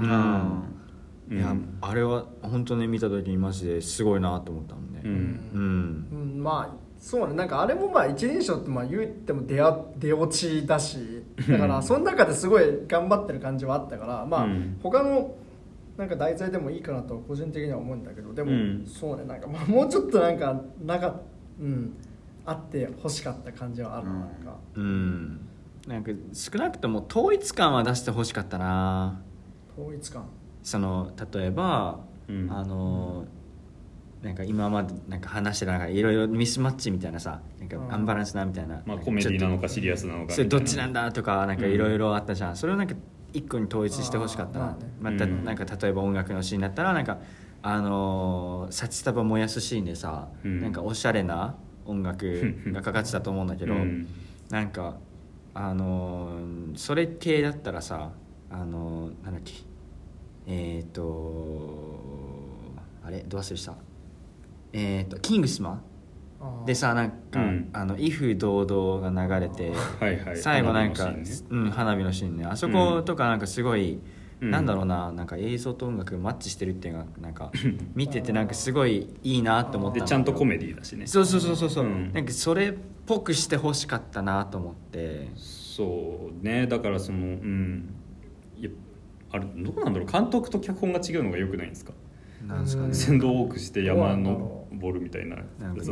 [1.30, 5.02] いやあれは本当に見た時にマジですごいなと思ったもんね。
[5.04, 5.12] うん。
[5.12, 6.08] うん。
[6.12, 6.44] うん。
[6.44, 7.34] まあそうね。
[7.34, 14.80] なんかあれもまあ一人称ってまあ言っても出あ出落ちだしだからその中ですごい頑張ってる感じはあったからまあうん。
[14.82, 15.36] 他の
[15.98, 18.86] なんか題材でもいいかなと個人的には思うんだけどでも、うん。
[18.86, 21.22] そうねなんかまあもうちょっとなんかなんか
[21.60, 21.94] うん
[22.46, 25.48] あって欲しかった感じはあるななんか、うん。
[25.88, 29.22] なんか少なくとも統一感は出してほしかったな。
[29.78, 30.26] 統一感。
[30.64, 32.52] その例えば、うん。
[32.52, 33.26] あの
[34.22, 37.94] なんか今までなんか話してたなんかいろいろミスマッチみたいなさなんかうん。
[37.94, 42.56] アンバランスなみたいな,、まあコメディなのかシリアスなのかそれどっちないんだとかなんかいろいろあったじゃん。
[42.56, 42.96] それをなんか
[43.34, 44.66] 一個に統一してほしかったな。
[44.66, 45.44] まあねまたうん。
[45.44, 47.18] なんか例えば音楽のシーンだったらなんか
[47.64, 50.62] あのー札束燃やすシーンでさ、うん。
[50.62, 51.56] なんかおしゃれな
[51.86, 54.08] 音楽がかかってたと思うんだけど、うん。
[54.52, 54.98] なんか
[55.56, 58.12] あのーそれ系だったらさ
[58.52, 59.54] あのーなんだっけ
[60.48, 61.96] えっ、と
[63.06, 63.20] あれ？
[63.28, 63.74] どう忘れした？
[64.74, 65.72] えっ、と「キングスマ。
[65.72, 65.82] ン」
[66.66, 67.70] でさなんか、うん。
[67.74, 70.38] あの「威風堂々」が流れてはいはい。
[70.38, 71.66] 最後なんか花火のシーンね。
[71.66, 72.46] うん、花火のシーンね。
[72.46, 74.00] あそことかなんかすごい、
[74.42, 74.50] うん。
[74.52, 77.52] なんだろうななんか映像と音楽マッチしてるっていうのがなんか
[77.96, 81.06] 見ててなんかすごいいいなと思ったでのちゃんとコメディだしね。
[81.06, 82.12] そうそうそうそうそう、うん。
[82.14, 82.74] なんかそれっ
[83.06, 85.30] ぽくしてほしかったなと思って。
[85.36, 86.66] そうね。
[86.66, 87.90] だからそのうん。
[88.58, 88.70] いや
[89.32, 90.12] あれどうなんだろう。
[90.12, 91.94] 監督と脚本が違うのがよくないんですか？
[92.48, 92.88] なんですかね。
[92.90, 95.38] うん先導を多くして山どうなんだろ登るみたいな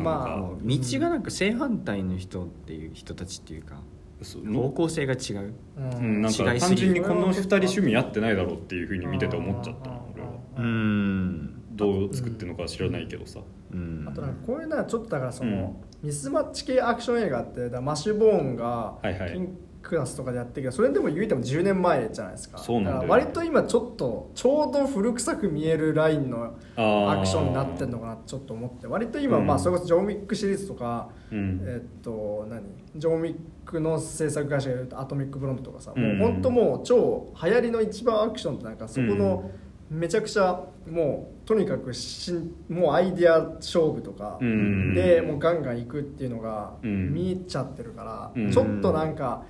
[0.02, 3.82] まあ道がなんか正反対の人っていう人たちっていうか
[4.22, 5.54] そう方向性が違う。
[5.78, 5.94] うん。
[5.94, 6.94] うん、なんか違いすぎる。
[6.94, 10.30] 単純にこの二人趣味合ってないだろうっていうふうに見てて思っちゃったな俺は。
[10.58, 11.56] うーん。
[11.72, 13.40] どう作ってるのかは知らないけどさ。
[13.72, 14.06] うん。
[14.08, 16.08] あとなんかこういうのはちょっとだからその、うん。
[16.08, 19.50] ミスマッチ系アクション映画ってだマシュボーンがはいはい
[19.82, 22.58] クラスとかでやってるけどそれでも言うても10年前じゃないですか。
[22.58, 28.88] そうなんだ割と今ちょっとちょうど古臭く見えるラインのアクションになってるのかなちょっと思って。
[28.88, 29.48] 割と今、うん。
[29.48, 31.62] まあそれこそジョン・ウィックシリーズとか、うん。
[31.66, 32.62] えっと何？
[32.96, 36.20] ジョン・ウィックの制作会社がやるアトミック・ブロンドとかさ、うん。
[36.20, 39.50] もう本当もう超流行りの一番アクションってなんかそこの
[39.90, 44.94] めちゃくちゃもうとにかくしんもうアイディア勝負とか、うん。
[44.94, 47.14] でもうガンガン行くっていうのがうん。
[47.14, 48.52] 見えちゃってるから、うん。
[48.52, 49.44] ちょっとなんか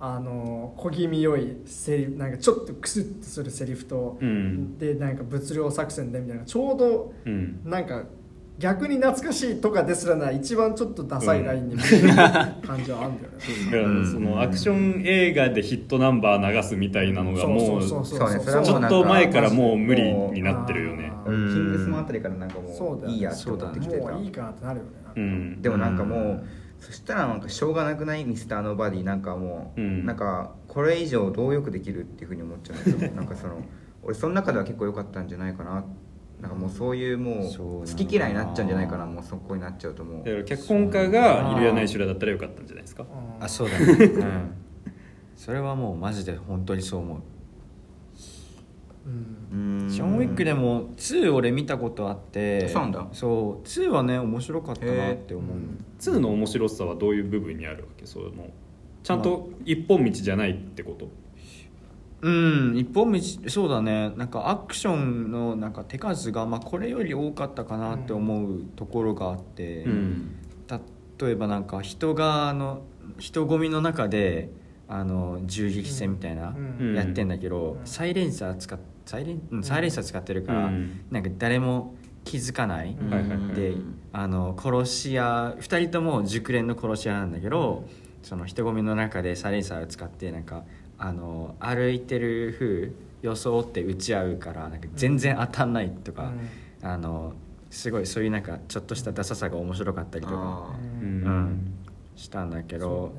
[0.00, 4.78] あの小気味良いセリフなんかちょっとクスッとするセリフと、うん。
[4.78, 7.60] でなんか物量作戦でみたいなちょうどうん。
[7.64, 8.04] なんか
[8.58, 12.08] 逆に懐かしいとかですらない一番ちょっとダサいラインに見える
[12.66, 13.38] 感じはあるんだよね、
[13.70, 21.12] だからそのアクション映画でヒットナンバー流すみたいなのがもうちょっと前からもう無理になってるよね。
[21.24, 25.62] キングスマンあたりからなんかもういいやって思ってきてたもういいかなってなるよねうん。
[25.62, 26.44] でもなんかもう、
[26.80, 28.24] そしたらなんかしょうがなくない？
[28.24, 29.02] ミスターノーバディ。
[29.02, 30.06] なんかもう、うん。
[30.06, 33.10] なんかこれ以上どうよくできるっていうふうに思っちゃうんですよ。
[33.16, 33.62] なんかその
[34.02, 35.84] 俺その中では結構良かったんじゃないかな。
[36.40, 39.06] なんかもうそういうもう好き嫌いになっちゃうんじゃないかな。
[39.06, 40.24] もうそこになっちゃうともう。
[40.24, 43.02] だから脚本家がいるやないしゅらだったらよかったんじゃないですか？
[43.02, 44.50] うんあそうだね、うん、
[45.34, 47.18] それはもうマジで本当にそう思う
[49.50, 49.80] うん。
[49.80, 53.06] うんジョン・ウィックでも2俺見たことあってそうなんだ。
[53.12, 55.56] そう2はね面白かったなって思う、
[55.98, 58.04] 2の面白さはどういう部分にあるわけ？
[58.04, 58.30] その
[59.02, 61.08] ちゃんと一本道じゃないってこと？
[62.20, 64.12] うん一本道そうだね。
[64.16, 70.34] なんかアクションのなんか手数が、まあ、これより多かったかなって思うところがあって、うん。
[71.20, 72.82] 例えばなんか人があの
[73.18, 74.50] 人混みの中で
[74.88, 76.94] あの銃撃戦みたいな、うん。
[76.94, 77.86] やってんだけど、うん。
[77.86, 79.62] サイレンサー使っサイレン、うん。
[79.62, 81.00] サイレンサー使ってるから、うん。
[81.10, 82.96] なんか誰も気づかない、
[83.54, 83.74] で
[84.12, 87.88] あの殺し屋2人とも熟練の殺し屋なんだけど、
[88.22, 90.64] その人混みの中でサイレンサーを使ってなんか
[90.98, 92.54] あの歩いてる
[93.22, 96.32] 風装って撃ち合うからなんか全然当たんないとか、
[96.82, 97.32] あの
[97.70, 101.22] すごいそういうなんかちょっとしたダサさが面白かったりとかあううん。
[101.22, 101.74] うん。
[102.14, 103.12] したんだけど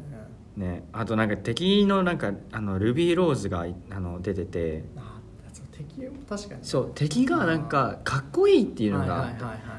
[0.60, 4.84] ねねあとなんか敵のなんかあのルビーローズがいあの出てて。
[4.98, 5.20] あ
[5.54, 6.60] そう敵も確かに。
[6.64, 9.34] そう敵がなんかかっこいいっていうのが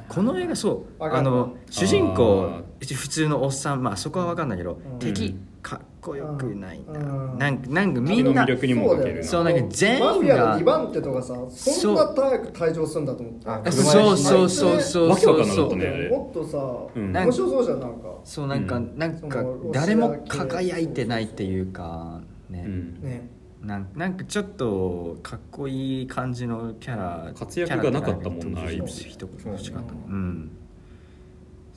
[0.09, 4.99] この映画そうあの主人公あ普通のおっさんまあそこは分かんないけど、うん。
[4.99, 7.03] 敵かっこよくないな、う
[7.37, 9.25] んなんかなんかみみんんなな魅力にも欠けるな。
[9.25, 13.49] そうなんか全員がマフィアの2番手とかさそんな早く退場するんだと思って。
[13.49, 16.09] あそうそうそうそうわけわかんなかそうったねあれ。
[16.09, 16.59] もっとさ、
[16.95, 17.13] うん。
[17.13, 17.97] 面白そうじゃんなんか。
[18.25, 18.93] そうなんか、うん。
[18.97, 23.01] なんか誰も輝いてないっていうかね、うん。
[23.03, 23.29] ね。
[23.63, 29.05] なんなんかちょっとかっこいい感じのキャラ活躍がなかったもんなキャラあいつ。
[29.05, 30.51] 人欲しかったそううん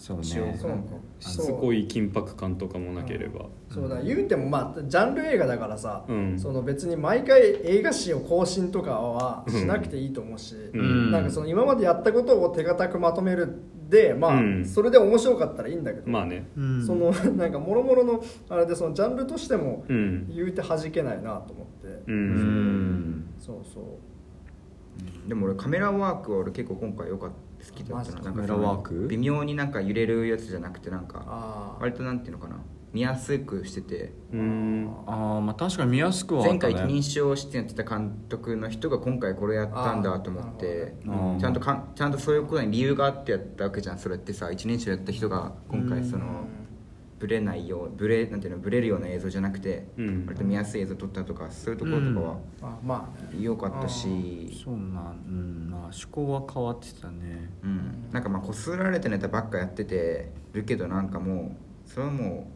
[0.04, 0.24] そうね。
[0.24, 3.45] 一応そうなんかしつこい緊迫感とかもなければ。
[3.70, 4.01] そうだ。
[4.01, 6.38] 言うてもまあジャンル映画だからさ、うん。
[6.38, 11.10] その別に毎回映画史を更新とかはしなくていいと思うし、うん。
[11.10, 13.47] なんかその今までやったことを手堅くまとめる
[13.89, 14.66] でまあ、うん。
[14.66, 16.49] それで面白かったらいいんだけど、まあね。
[16.58, 16.86] うん。
[16.86, 20.28] そのなんかもろもろのあれでそのジャンルとしてもうん。
[20.36, 22.36] 言うて弾けないなと思って、ううん
[23.20, 23.26] ん。
[23.39, 23.84] そうそう。
[25.30, 27.36] でも俺カメラワークは俺結構今回良かった
[27.66, 29.07] 好きだったなんかワーク？
[29.07, 32.57] 微妙になんか揺れるやつじゃなくてなんかあ割となんていうのかな？
[32.91, 34.14] 見やすくしてて。
[34.32, 34.95] うん。
[35.07, 36.49] ああまあ確かに見やすくはね。
[36.49, 40.95] 前回一人称出演やってた監督の人が今回これやったんだと思って
[41.39, 43.97] ちゃんとかんちゃんとそういうことに理由があってやったわけじゃん。
[43.97, 46.45] それってさ一人称やった人が今回その
[47.24, 50.26] ブレないようブレなんていうのブレるような映像じゃなくてうん。
[50.26, 53.41] 割と見やすい映像撮ったとかそういうところとかはあまあね。
[53.41, 54.61] 良かったし。
[54.61, 57.49] そうなんうんまあ趣向は変わってたね。
[57.63, 61.55] うん、なんかまあこすられたネタばっかやっててるけどなんかも
[61.88, 62.51] うそれはも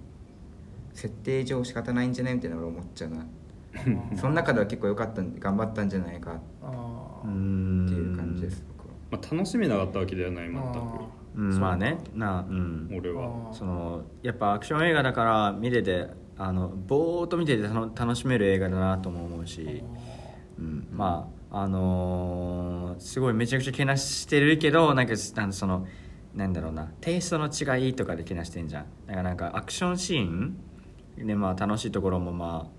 [0.93, 3.25] う設定上仕方ないんじゃないみたいな俺思っちゃうな。
[4.19, 6.39] その中では結構良かったんで頑張ったんじゃないかっ
[7.21, 7.27] て
[7.93, 8.93] いう感じです僕は。
[9.11, 11.07] まあ楽しめなかったわけではない全あ
[11.37, 11.59] うん。
[11.59, 11.99] まあね。
[12.13, 12.87] なうん。
[12.89, 13.53] く俺は。
[13.53, 16.07] そのやっぱアクション映画だから見てて
[16.37, 19.83] あのぼーっと見てて楽しめる映画だなとも思うし、
[20.59, 25.87] うん、まああのーすごいめちゃくちゃけなしてるけどなんかその
[26.35, 26.91] なんだろうな。
[27.01, 28.85] テイストの違いとかでけなしてんじゃん。
[29.07, 30.57] だからなんかアクションシーン
[31.17, 32.69] でまあ楽しいところもま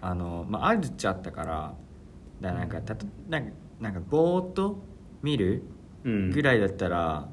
[0.00, 1.74] ああの、まあ、あるっちゃあったから。
[2.40, 4.82] だからなんかたとなんかなんかぼーっと
[5.22, 5.62] 見る
[6.04, 6.30] うん。
[6.30, 7.28] ぐらいだったら、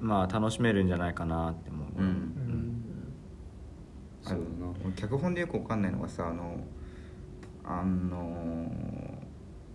[0.00, 2.04] まあ楽しめるんじゃないかなって思う、うん。
[2.04, 2.84] うん。
[4.22, 4.72] そうだな。
[4.84, 6.56] 俺脚本でよくわかんないのがさあの
[7.64, 8.72] あの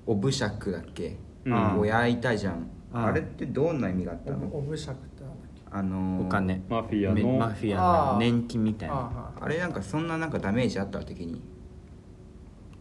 [0.05, 1.79] オブシャクだっけ、うん。
[1.79, 4.47] 親いたじゃん、うんあれってどんな意味があったの？
[4.55, 5.61] オブシャクってなんだっけ？
[5.69, 6.63] あのお金。
[6.69, 8.95] マフィアめのマフィアの年金みたいな。
[8.95, 9.49] ああ。
[9.49, 11.41] れなんかそんななんかダメージあった時に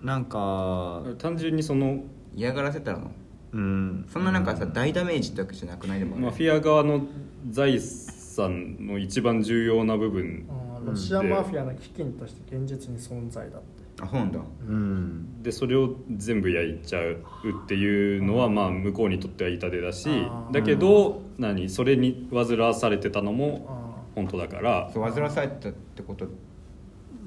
[0.01, 3.11] なんか単純にその嫌がらせたの？
[3.55, 4.07] うん。
[4.13, 7.07] そんななんかさ、大ダメージってわけじゃなくないでもマフィア側の
[7.51, 13.85] 財産の一番重要な部分あーロシアマフィアの基金として現実に存在だって。
[14.03, 15.43] あそうなんだうん。
[15.43, 20.53] でそれを全部焼いちゃうっていうのはまあ向こうにとっては痛手だしあー。
[20.53, 21.69] だけど何？
[21.71, 24.91] それに煩わされてたのもあ本当だから。
[24.93, 26.27] そう煩わされてたってこと？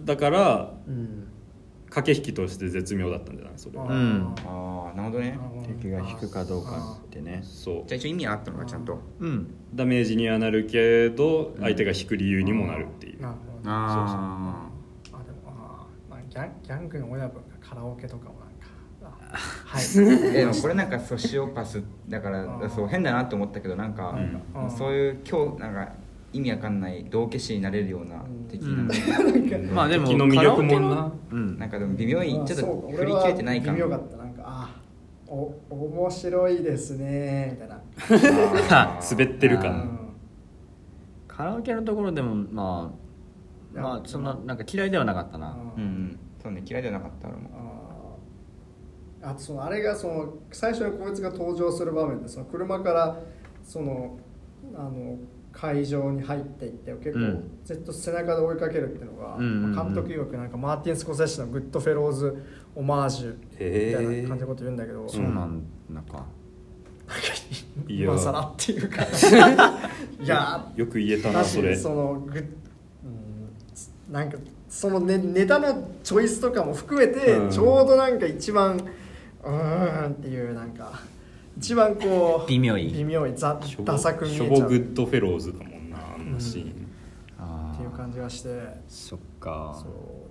[0.04, 1.28] だからーうん
[1.90, 3.54] 駆け引きとして絶妙だったんじゃない？
[3.58, 3.80] それ。
[3.80, 4.36] はうん。
[4.46, 5.40] ああなるほどね。
[5.80, 7.42] 敵が引くかどうかってね。
[7.44, 7.84] そう。
[7.88, 9.00] じゃあ一応意味はあったのかちゃんと。
[9.20, 9.48] うん。
[9.74, 13.22] ダメージにはなるけど相手が引く理由にもなるっていう。
[13.22, 14.70] なるほどあ
[15.14, 19.84] あでもあー、まあ、ギャンギャングの親分がカラオケとかもなんかあはい
[20.30, 24.16] あでもこれなんかソシオパスだからそう変だなと思ったけどなんか、
[24.56, 24.72] うん。
[24.72, 25.94] そういう今日なんか
[26.38, 28.88] 意味わかんない道化師になれるような敵なん。
[28.88, 28.94] だ、
[29.74, 30.80] まあでも敵の魅力もな。
[30.80, 31.58] カラオケのうん。
[31.60, 34.18] なんかでも微妙にちょっと振り切れてない感俺は微妙かった。
[34.18, 34.82] なんかあ
[35.28, 37.82] お面白いですねみたいな。
[39.12, 40.00] 滑ってるう感ん。
[41.28, 42.94] カラオケのところでもま
[43.76, 45.58] あまあそんななんか嫌いではなかったな。
[45.76, 45.84] うん。
[45.84, 47.50] うんそうね嫌いじゃなかった俺も。
[49.22, 53.20] あとそのあれがその最初にこいつが登場する場面でその車から
[53.64, 54.18] その
[54.76, 55.18] あの
[55.60, 57.60] 会場に入っていって結構、うん。
[57.66, 59.76] ずっと背中で追いかけるっていうのが、うんうんうん。
[59.76, 62.46] 監督曰くなんかマーティン・スコセッシの「グッドフェローズ・
[62.76, 63.36] オマージュ」
[63.90, 66.26] みたいな感じのこと言うんだけど、そうなんだか。
[67.88, 69.02] 今更っていうか。
[70.22, 71.76] いやよく言えたなそれ。
[71.76, 72.46] そのグッ
[74.10, 74.38] うんなんか
[74.70, 77.50] そのネネタのチョイスとかも含めて、うん。
[77.50, 78.80] ちょうどなんか一番
[79.44, 81.02] うーんっていうなんか
[81.58, 82.88] 一番こう微妙い。
[82.90, 84.48] 微妙いザしょぼダサく見えちゃう。
[84.48, 86.88] っグッドフェローズだもんなあんなシーン、
[87.40, 88.50] あていう感じがして。
[88.88, 89.84] そっか。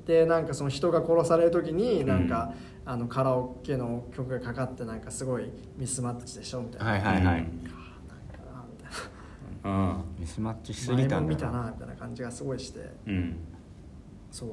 [0.07, 2.55] でなんかその人が殺される時になんか、
[2.85, 7.23] あのカラオケの曲がかかってなんかすごいミスマッチでしょみたいな、はいはいはい。
[7.23, 7.27] うん。
[7.27, 7.47] なんか
[8.55, 8.89] あみたい
[9.65, 11.17] あミスマッチしすなぎたんだ。
[11.17, 12.81] 前も見たなみたいな感じがすごいして。
[12.81, 13.37] あうん。
[14.31, 14.51] そう。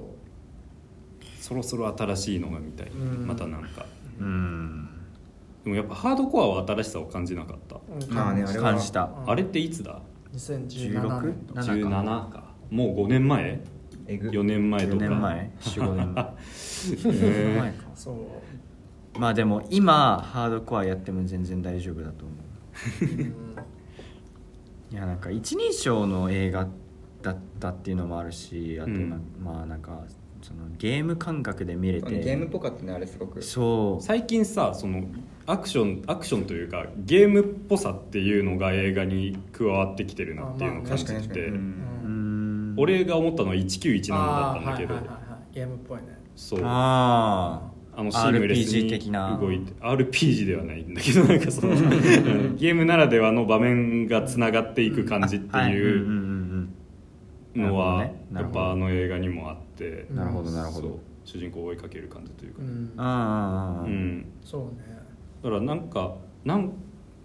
[1.39, 3.27] そろそろ新しいのが見たい、うん。
[3.27, 3.85] またなんか。
[4.19, 4.89] うん
[5.63, 8.13] でもやっぱハードコアは新しさを感じなかった、うん。
[8.13, 8.71] まあねあれは。
[8.71, 9.09] 感じた。
[9.25, 9.29] うん。
[9.29, 10.01] あれっていつだ
[10.33, 11.61] ？2017 16年とか。
[11.61, 12.43] 7 17か。
[12.69, 13.61] もう5年前？
[14.07, 14.29] えぐ。
[14.29, 15.51] 4年前と4か年前。
[15.61, 16.25] 45年前。
[17.55, 17.85] へ前か。
[17.95, 19.19] そう。
[19.19, 22.33] まあでも今ハードコアやっても全然大丈夫だと思
[23.01, 23.05] う。
[23.05, 23.35] うん。
[24.91, 26.67] いやなんか一人称の映画
[27.21, 29.21] だったっていうのもあるしあとな、うん。
[29.41, 30.03] まあなんか
[30.41, 32.19] そのゲーム感覚で見れて。
[32.19, 33.41] ゲームっぽかったねあれすごく。
[33.41, 34.03] そう。
[34.03, 35.05] 最近さその
[35.45, 41.39] アクションアクションというかゲームっぽさっていうのが映画に加わってきてるなっていうのを感じて。
[41.41, 41.53] に、うん
[42.03, 42.75] うん。
[42.77, 44.95] 俺が思ったのは1917だったんだけど。
[45.53, 46.17] ゲームっぽいね。
[46.35, 46.61] そう。
[46.63, 56.67] ああのシームレス RPG に的な動いて RPG ではないんだけど なんかそのうんゲームならではの場面がつながっていく感じっていう
[57.55, 60.07] のはやっぱあの映画にもあって。
[60.09, 60.99] うんなるほどなるほど。
[61.25, 62.93] 主人公を追いかける感じというかう、ん。
[62.97, 64.92] ああああうん、そうね
[65.43, 66.15] だからなんか
[66.45, 66.71] なん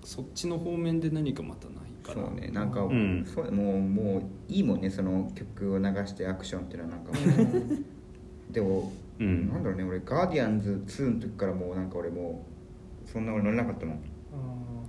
[0.04, 2.26] そっちの方面で何かまたないかな。
[2.26, 3.24] そうねなんか、ん。
[3.24, 7.84] そうもうもういいもんねその曲を流してアクションっていうのはなんかもう。
[8.52, 9.48] でも、うん。
[9.48, 12.46] なんだろうね俺ガーディアンズ2の時からもうなんか俺も
[13.06, 14.00] うそんな俺乗れなかったもん。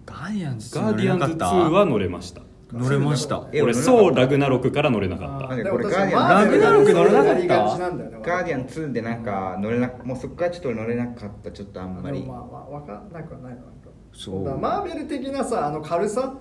[0.06, 0.40] ガー。
[0.40, 2.42] ディアンズガーディアンズ2は乗れました
[2.72, 3.48] 乗れました。
[3.52, 5.48] え俺俺そうラグナロクから乗れなかった。
[5.48, 11.52] これガーディアンラグナロク乗れなかったガーディアン2でなんか乗れなもうそこからちょっと乗れなかった。
[11.52, 12.24] ちょっとあんまり。
[12.26, 14.60] ま分かんなくはないのなんかそう。
[14.60, 16.36] マーベル的なさあの軽さ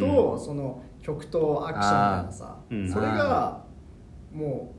[0.00, 2.58] と、その曲とアクションみたいなさ、
[2.92, 3.64] それが
[4.32, 4.74] も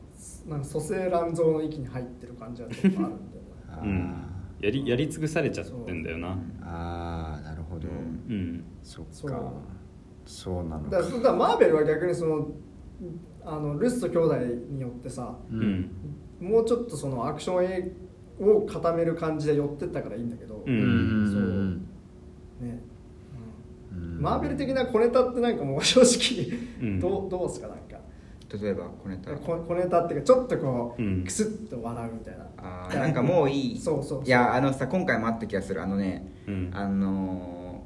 [0.45, 3.49] うなんか蘇生乱造の域に入ってる感じはちょっとあるんだよね。
[3.69, 4.31] あーうん。
[4.61, 6.37] やりやり尽くされちゃってんだよな。
[6.61, 8.63] あーなるほど、うん。
[8.83, 9.39] そうか
[10.25, 12.47] そうなのだからだからマーベルは逆にその
[13.43, 14.35] あのルッソ兄弟
[14.71, 15.61] によってさううん。
[15.61, 15.91] ん
[16.41, 17.91] もうちょっとそのアクション映
[18.41, 21.23] を固める感じで寄ってったからいいんだけど、ううん。
[21.25, 21.41] んそう。
[21.41, 21.87] うん。
[22.59, 22.81] ね。
[23.91, 24.21] うん。
[24.21, 26.99] マーベル的な小ネタってなんかもう正直、うん。
[26.99, 27.97] どうどうすかなんか。
[28.61, 31.23] 例えばこれたこ小ネタっていうかちょっとこう、うん。
[31.23, 32.45] クスッと笑うみたいな。
[32.57, 33.79] あーなんかもういい。
[33.79, 34.25] そうそうそう。
[34.25, 35.81] いやあのさ今回もあった気がする。
[35.81, 36.71] あのね、うん。
[36.73, 37.83] あの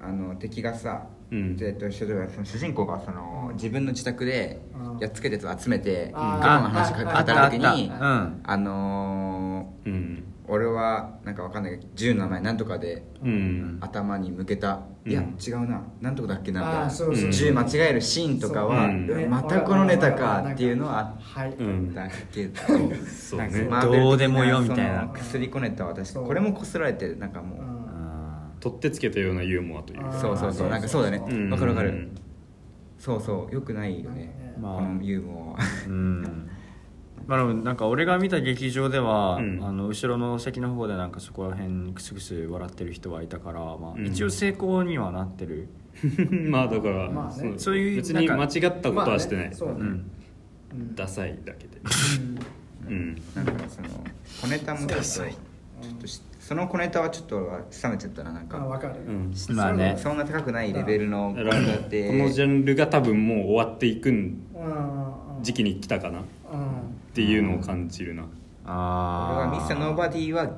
[0.00, 4.98] ーあの敵がさ、うんえっと主人公その主人公がその自分の自宅でうん。
[4.98, 9.72] やっつけたやつを集めて過去の話を語ある時あにったあの
[10.48, 13.78] 俺はなんかわかんないけど銃の名前なんとかでうん。
[13.80, 18.88] 頭に向けた、いやうん違うななんとかだっけなみた銃間違えるシーンとかは、
[19.28, 21.16] またこのネタかっていうのはあっ
[21.94, 25.10] たけど、どうでもよみたいな。
[25.14, 26.26] 薬子ネタは確かそう。
[26.26, 27.58] これもこすられてなんかもう、
[28.60, 30.68] 取ってつけたようなユーモアというそうそうそう。
[30.68, 31.18] なんかそうだね。
[31.18, 31.50] わ、うん。
[31.50, 32.08] かるわかる。
[32.98, 33.54] そうそう。
[33.54, 34.76] よくないよね、まあ。
[34.76, 36.50] このユーモアうん。
[37.26, 39.64] まあでもなんか俺が見た劇場では、うん。
[39.64, 44.06] あの後ろの席の方でなんかそこら辺クスクス笑ってる人はいたから、まあ、うん。
[44.06, 45.68] 一応成功にはなってる、
[46.48, 47.54] まあだから、まあね。
[47.56, 49.56] そういう別に間違ったことはしてない、まあね。
[49.56, 49.74] そうね。
[49.78, 50.10] うん。
[50.72, 50.94] うん。
[50.94, 51.80] ダサいだけで。
[52.86, 52.92] うん。
[52.92, 53.14] うん。
[53.34, 53.88] なんかその
[54.40, 58.56] 小ネタもちょっとちょっとしその小ネタはちょっと冷めちゃったななんか。
[58.56, 59.34] あ分かる、うん。
[59.54, 59.98] まあね。
[59.98, 66.20] そんな高くないレベルのこのジャンルが多分もう終わっていくんうんうん時期に来たかな。
[66.20, 67.12] っうん。
[67.12, 68.22] ていうのを感じるな。
[68.22, 68.30] 俺
[68.64, 70.48] ああはミスターノーバディは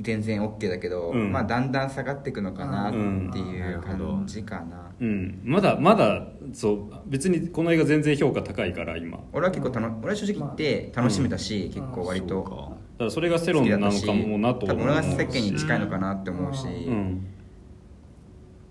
[0.00, 1.32] 全然 OK だけど、うん。
[1.32, 2.98] まあだんだん下がっていくのかなって
[3.40, 5.40] いう感じかな、うん。
[5.42, 9.16] まだまだそう別にこの映画全然評価高いから今。
[9.16, 17.26] だ俺は結構たの俺は正直言って楽しめたし、結構割とかからそれが世論なのかもなと多分世間に近いのかなって思うし、うん。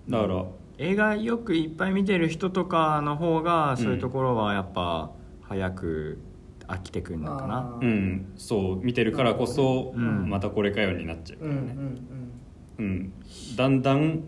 [0.07, 0.45] だから。
[0.77, 5.11] 映画よくいっぱい見てる人とかの方がそういうところはやっぱ
[5.41, 6.19] 早く
[6.67, 8.34] 飽きてくるのかな、あーうん。
[8.38, 10.30] そう見てるからこそ、うん。
[10.30, 12.32] またこれかようになっちゃううんうん
[12.77, 13.13] うん。
[13.57, 14.23] だんだん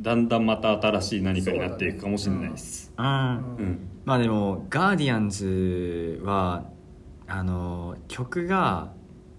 [0.00, 2.92] だんだんまた新しい何かになっていくかもしれないです。
[2.96, 3.04] うん。
[3.04, 3.88] うんうん。
[4.04, 6.64] まあでもガーディアンズは
[7.28, 8.92] あの曲が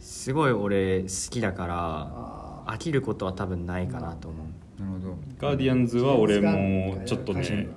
[0.08, 4.38] すごい俺好きだからあ飽きることは多分ないかなと思
[4.80, 5.18] う、なるほど。
[5.38, 7.68] ガーディアンズは俺もちょっとね。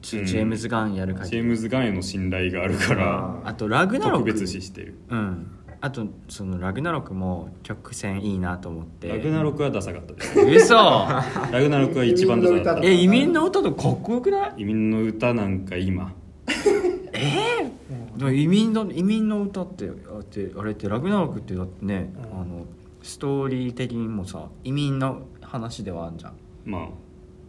[0.00, 1.30] ジェームズ・ガンやる限り。
[1.30, 4.26] ジェームズ・ガンへの信頼があるからあとラグナロク。
[4.30, 4.94] 特別視してる。
[5.10, 5.50] うん。
[5.82, 9.08] あとそのラグナロクも曲線いいなと思って。
[9.08, 10.40] ラグナロクはダサかったです。
[10.40, 10.74] 嘘。
[11.52, 12.86] ラグナロクは一番ダサかった。
[12.86, 14.62] え移民の歌とかっこよくない？
[14.62, 16.14] 移民の歌なんか今
[18.16, 22.40] でも移民の移民の歌ってあってあれってラグナロクってだってね、うん。
[22.40, 22.66] あの
[23.02, 26.34] ストーリー的にもさ移民の話ではあるじゃん。
[26.64, 26.88] まあ。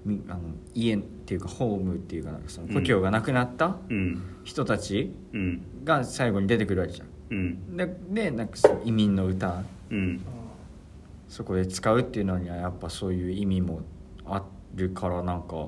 [0.06, 0.42] みあの
[0.74, 4.22] 家っていうかホームっていうかなんかその故郷がなくなったうん。
[4.44, 5.62] 人たちうん。
[5.84, 7.08] が最後に出てくるわけじゃん。
[7.32, 7.78] うん。
[7.78, 10.22] ででなんかその移民の歌うん。
[11.28, 13.82] そこで使うっていうのにはやっぱそういう意味も
[14.26, 14.44] あ
[14.76, 15.68] るからなんか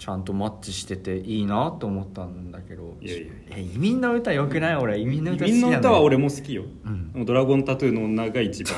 [0.00, 2.96] ちゃんとマッチしてていいなと思ったんだけど。
[3.02, 4.76] いやいやいえ移民の歌よくない？
[4.76, 7.24] 俺移民の移歌好きなんだ民の歌は俺も好きよ、うん。
[7.26, 8.72] ドラゴンタトゥーの女が一番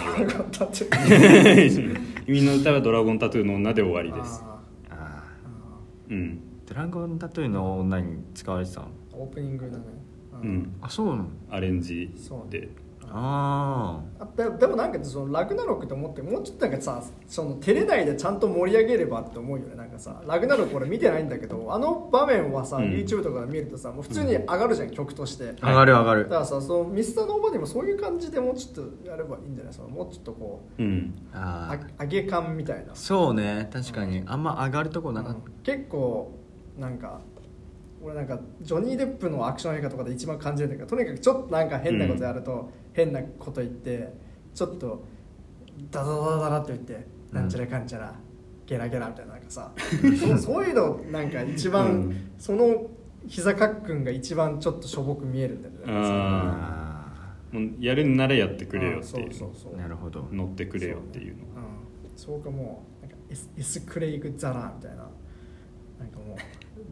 [2.26, 4.42] 移民の歌はドラゴンタトゥーの女で終わりです。
[4.44, 4.60] あ
[4.90, 5.22] あ
[6.10, 6.40] うん。
[6.66, 8.88] ードラゴンタトゥーの女に使われてたの？
[8.88, 9.84] ーオープニングだね。
[10.42, 10.74] うん。
[10.82, 11.28] あそうなの？
[11.50, 12.50] アレンジそう。
[12.50, 12.68] で
[13.14, 19.76] ああででもなんかそのラグナロクと思ってもうちょっとなんかさその照れないでちゃんと盛り上げればって思うよね。
[19.76, 22.84] なんかさラグナロク俺見てないんだけどあの場面はさ、うん。
[22.92, 25.54] YouTube とかで見るとさもう普通に上がるじゃん、曲として。
[25.60, 26.22] あ上がる上がる。
[26.24, 29.72] だからさそのミスターノーバディもそういう感じでもうちょっとやればいいんじゃない？
[29.74, 31.14] そのもうちょっとこううん。
[31.34, 34.22] あ上げ感みたいな、そうね確かに。
[34.26, 36.32] あんま上がるとこなかっ結構
[36.78, 37.20] なんか
[38.02, 44.12] 俺なんかジョニー・デップのアクション映画とかで一番感じるんだけどとにかくちょっとなんか変なことやると、変なこと言って
[44.54, 45.04] ちょっと
[45.90, 47.38] ダダダダダダって言って、うん。
[47.38, 48.14] なんちゃらかんちゃら
[48.66, 49.72] ゲラゲラみたいななんかさ
[50.20, 52.30] そうそういうのなんか一番、うん。
[52.38, 52.86] その
[53.26, 55.80] 膝かっくんが一番ちょっとしょぼく見えるんだよね。
[55.86, 59.74] ああもうやるんならやってくれよっていうそうそうそう。
[59.74, 60.28] ーなるほど。
[60.32, 61.46] 乗ってくれよっていうのうん、
[62.16, 65.08] そうかもうなんかエスエスクレイグ・ザラーみたいな。
[65.98, 66.36] なんかもう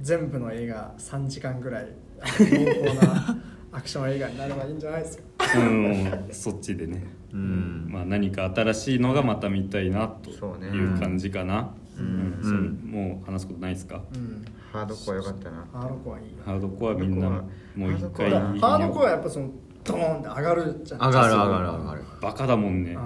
[0.01, 1.89] 全部の映画3時間ぐらい
[2.21, 3.43] あの濃厚な
[3.73, 5.25] アクション映画になればいいんじゃないですか。
[5.57, 7.07] うんそっちでね。
[7.33, 7.89] うん。
[7.89, 11.73] まあ何か新しいのがまた見たいなという感じかな。
[11.99, 12.39] うん。
[12.43, 12.53] そう
[12.87, 14.03] もう話すことないですか？
[14.15, 14.45] うん。
[14.73, 15.67] ハードコア良かったな。
[15.73, 16.31] ハードコアいいよ。
[16.45, 19.51] ハードコアみんなもう一回ハードコアやっぱその
[19.85, 21.01] ドーンって上がるじゃん。
[21.01, 22.05] 上がる上がる上がる。
[22.21, 22.93] バカだもんね。
[22.93, 23.01] うん。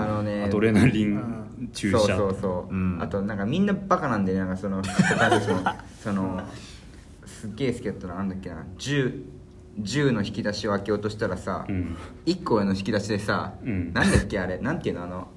[0.00, 0.44] あのね。
[0.44, 2.98] アドレナリうんン注そう射そうそう、うん。
[3.00, 4.82] あとなんかみんなバカなんでなんかその
[6.02, 6.40] その
[7.26, 8.64] すっげえ好きだったのなんだっけな。
[8.76, 9.24] 銃
[9.78, 11.96] 銃の引き出しを開けようとしたらさ、うん。
[12.26, 13.92] 一個上の引き出しでさ、うん。
[13.92, 14.58] なんだっけあれ？
[14.58, 15.02] なんていうの？
[15.04, 15.28] あの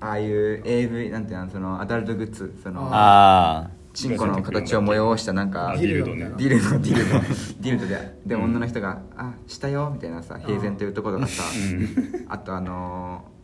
[0.00, 1.50] ああいう AV なんていうの？
[1.50, 2.58] そのアダルトグッズ？
[2.62, 6.24] そのあチンコの形を催したなんかあデディルドね。
[6.36, 7.18] ィルドディルド。
[7.60, 11.42] ディルド でで女の人が「あしたよ」みたいなさ平然というところがさ
[12.28, 13.36] あとあのー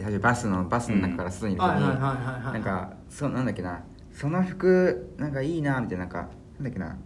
[0.00, 3.80] やはりバスのバスの中から外に出た時になんかそうなんだっけな
[4.12, 6.28] その服なんかいいなみたいななんか
[6.58, 6.96] なんだっけな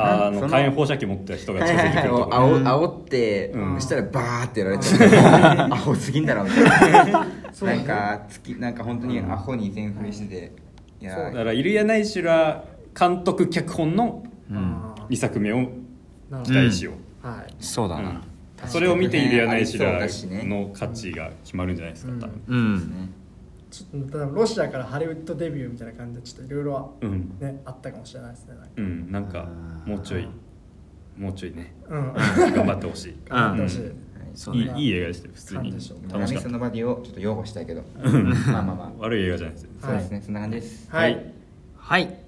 [0.00, 3.80] あの火炎放射器持った人が近づいてくるとこあお煽って、うん。
[3.80, 4.84] そしたらバーってやられて
[5.74, 7.26] アホ すぎんだろみたいな。
[7.52, 7.76] そうね。
[7.78, 10.52] なんか月なんか本当にアホに全振りしてて、
[11.00, 12.64] いやだからイルヤナイシュラ
[12.98, 14.22] 監督脚本の
[14.52, 15.70] あー2作目をなる
[16.38, 17.54] ほ期待しよう、どはい。
[17.58, 18.22] そうだな。
[18.62, 18.68] うん。
[18.68, 20.06] それを見てイルヤナイシュラ
[20.44, 22.42] の価値が決まるんじゃないですか多分。
[22.48, 23.10] うん
[23.70, 28.70] ちょっとロシアからハリウッドデビューみたいな感じでちょっといろいろうん、ねあったかもしれないですねなんか。
[28.76, 29.48] うん、なんか
[29.86, 30.28] もうちょい
[31.18, 31.74] もうちょいね。
[31.88, 32.12] うん。
[32.54, 33.16] 頑張ってほしい。
[33.28, 35.60] 頑張ってほしい、いいいい映画でしたよ普通に。
[35.60, 36.48] 感じでしょう楽しかった。
[36.48, 37.82] のバディをちょっと擁護したいけど。
[37.96, 39.02] まあまあまあ。
[39.02, 39.70] 悪い映画じゃないですよ。
[39.80, 40.88] そうですね、そんな感じです。
[40.90, 41.32] はい、
[41.76, 42.18] はい、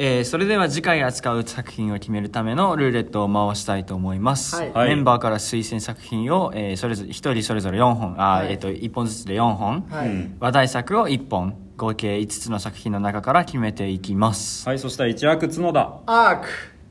[0.00, 4.72] えーそれでは次回扱う作品を決めるためのルーレットを回したいと思います、はい。
[4.72, 4.88] はい。
[4.90, 8.14] メンバーから推薦作品を、えーそれぞれ1人それぞれ4本。
[8.16, 8.52] あー、はい。
[8.52, 10.08] えー、と1本ずつで4本、はい。
[10.08, 10.36] うん。
[10.38, 11.56] 話題作を1本。
[11.76, 16.00] 合計5つの作品の中から決めていきます、はいそしたら一枠角田。
[16.06, 16.46] アーク、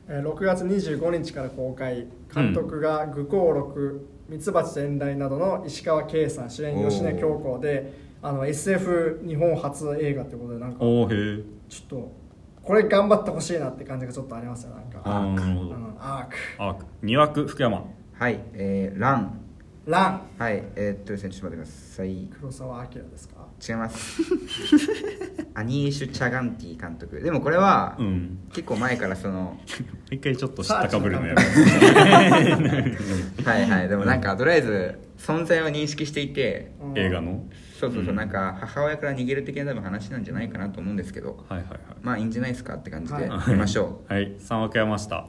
[0.08, 2.06] えー6月25日から公開。
[2.34, 4.06] 監督が愚行録。
[4.28, 7.90] ミツバチ伝来などの石川圭さん主演吉根京子で
[8.20, 12.12] あの SF 日本初映画ってことでなんかおおへえちょっと
[12.68, 15.00] これ頑張ってほしいなって感じがちょっとありますよなんか。
[15.02, 15.70] あーなるほど。
[15.70, 16.36] うんアーク。
[16.58, 17.82] あ2枠福山。
[18.12, 19.40] はいえー、ラン。
[19.86, 20.20] ラン。
[20.38, 22.28] はいえー、っとですねちょっと待ってください。
[22.38, 23.38] 黒澤明ですか？
[23.66, 24.20] 違います。
[25.54, 27.20] アニーシュ・チャガンティ監督。
[27.22, 28.38] でもこれは、うん。
[28.52, 29.56] 結構前からその
[30.12, 31.34] 一回ちょっと知ったかぶるのや
[33.44, 33.88] はいはい。
[33.88, 36.98] でもなんかとりあえず存在は認識していてうん。
[36.98, 37.44] 映画の？
[37.78, 38.16] そうそうそう、うん。
[38.16, 41.78] なんか母親から逃げる的な多分話なんじゃないかなと思うんですけどはいはいはい。
[42.02, 43.28] まあいいんじゃないですかって感じではい。
[43.28, 44.36] やりましょはい。
[44.38, 45.28] 3枠山下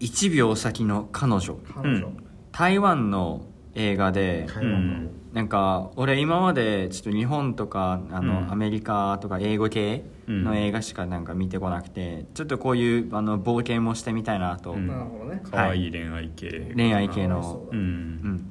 [0.00, 1.56] 1秒先の彼女。
[1.74, 2.24] 彼女、うん。
[2.52, 5.10] 台湾の映画でう、台湾の。
[5.32, 8.52] なんか俺今までちょっと日本とかあの、うん。
[8.52, 14.86] アメリカとか英語系の映画しかなんか見てこなくて、ちょっとこういうあの冒険もしてみたいなと、うん。
[14.86, 15.40] なるほどね。
[15.50, 17.66] 可愛い恋愛系恋愛系の。
[17.72, 17.78] うん。
[17.78, 18.50] うん。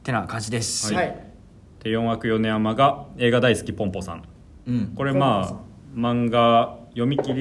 [0.00, 1.23] ってな感じです、はい、
[1.84, 4.24] で4枠米山が映画大好きポンポさん。
[4.66, 4.92] うん。
[4.96, 7.34] これまさあ漫画読み切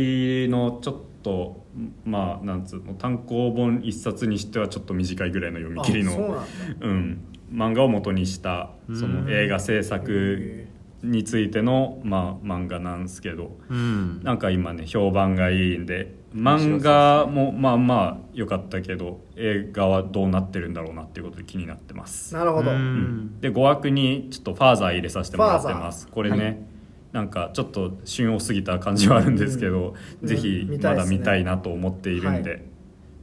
[0.44, 1.64] りのちょっと
[2.06, 6.44] まあなんつうの単行本一冊にしてはちょっと短いぐらいの読み切りの
[6.82, 10.68] うん漫画を元にしたその映画制作
[11.04, 13.58] についてのまあ漫画なんですけど。
[13.70, 14.22] うん。
[14.24, 22.34] なんか今ね評判がいいんで漫画もまあまあ良かったけど映画はどうなってるんだろうなっていうことで気になってます。
[22.34, 23.40] なるほど、うん。
[23.40, 26.08] で5枠にちょっとファーザー入れさせてもらってます。
[26.08, 26.68] これね、
[27.12, 30.28] なんかちょっと旬を過ぎた感じはあるんですけど、うん。
[30.28, 32.62] ぜひまだ見たいなと思っているんで、はい。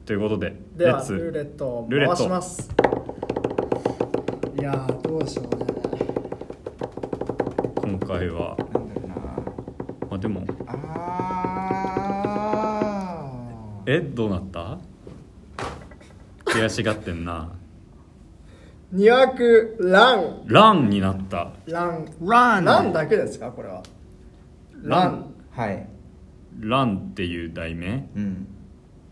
[0.07, 1.13] ということでではレッツ。
[1.15, 2.71] ルーレットを回します。
[4.57, 5.67] いやーどうしようね。
[7.83, 9.15] 今回はなんだろうな。
[10.11, 10.77] まあでもあ
[13.93, 14.79] えどうなった？
[16.45, 17.51] 悔しがってんな。
[18.93, 20.43] 二枠ラン。
[20.47, 21.55] ランになった。
[21.67, 22.07] ラン。
[22.21, 22.65] ラン。
[22.65, 23.51] ランだけですか？
[23.51, 23.83] これは。
[24.85, 25.35] ラン。
[25.51, 25.89] はい。
[26.61, 28.09] ランっていう題名？
[28.15, 28.47] うん。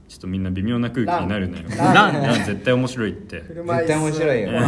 [0.07, 1.64] ちょっとみんな微妙な空気になるのよ。
[1.70, 2.22] ラン。
[2.22, 2.45] ラン。
[2.45, 3.41] 絶対面白いって。
[3.41, 4.53] 絶対面白いよ。
[4.53, 4.59] ど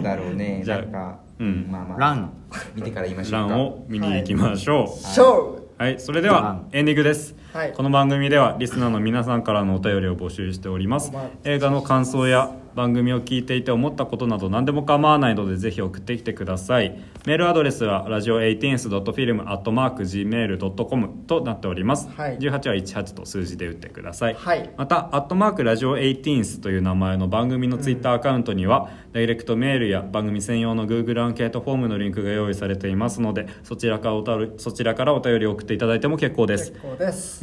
[0.00, 0.62] うだろうね。
[0.64, 1.20] じゃあなんか。
[1.38, 1.68] うん。
[1.70, 1.98] まあまあ。
[2.00, 2.32] ラン。
[2.74, 3.54] 見てから言いましょうか。
[3.54, 5.66] ランを見に行きましょう、ショー。
[5.78, 7.72] はい、それではエンディングです、はい。
[7.72, 11.10] この番組ではリスナーの皆さんからのお便りを募集しております。
[11.10, 17.00] はい映画の感想や番組を聞いていて思ったことなど何でも構わないのでぜひ送ってきてください。
[17.24, 22.36] メールアドレスはラジオ 18th.film.gmail.com となっております、はい。
[22.36, 24.68] 18は18と数字で打ってください、はい。
[24.76, 34.22] また「アットマークラジオ 18th」という名前の番組のツイッターアカウントには、ダイレクトメールや番組専用の Google アンケートフォームのリンクが用意されていますのでそちらからお
[34.58, 36.74] そちらからお便りを送っていただいても結構です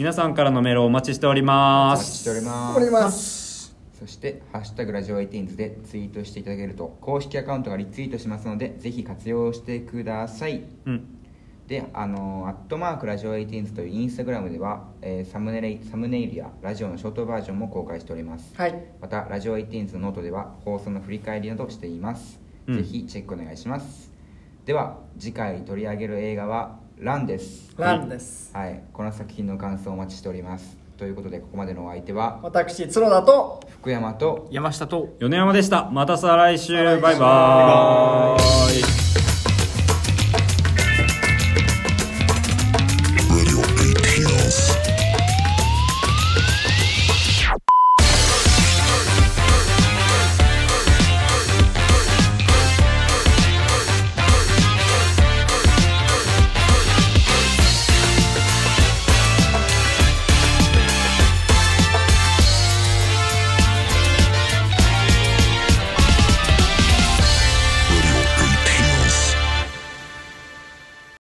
[0.04, 2.02] 皆さんからのメールをお待ちしております。
[2.02, 2.92] お待ちしておりまおりす。
[2.92, 10.66] ますそして「ハッシュタグラジオエイティーンズ」でツイートしていただけると公式アカウントがリツイートしますのでぜひ活用してください。
[10.86, 11.06] うん。
[11.68, 18.54] であのアットマークラジオエイティーンズというインスタグラムでは、えーサムネイサムネイルやラジオのショートバージョンも公開しております。
[18.58, 18.84] はい。
[19.00, 22.76] またラジオエイティーンズのノートでは放送の振り返りなどしています、うん。
[22.76, 24.12] ぜひチェックお願いします。
[24.66, 27.74] では次回取り上げる映画は「ラン」です。
[27.78, 28.52] ランです。
[28.54, 28.82] はい。
[28.94, 30.78] この作品の感想をお待ちしております。
[30.98, 35.90] ということでここまでのお相手は私角田と福山と山下と米山でした。
[35.92, 36.74] また再来週。
[36.74, 37.02] 再来週。
[37.02, 39.43] バイバーイ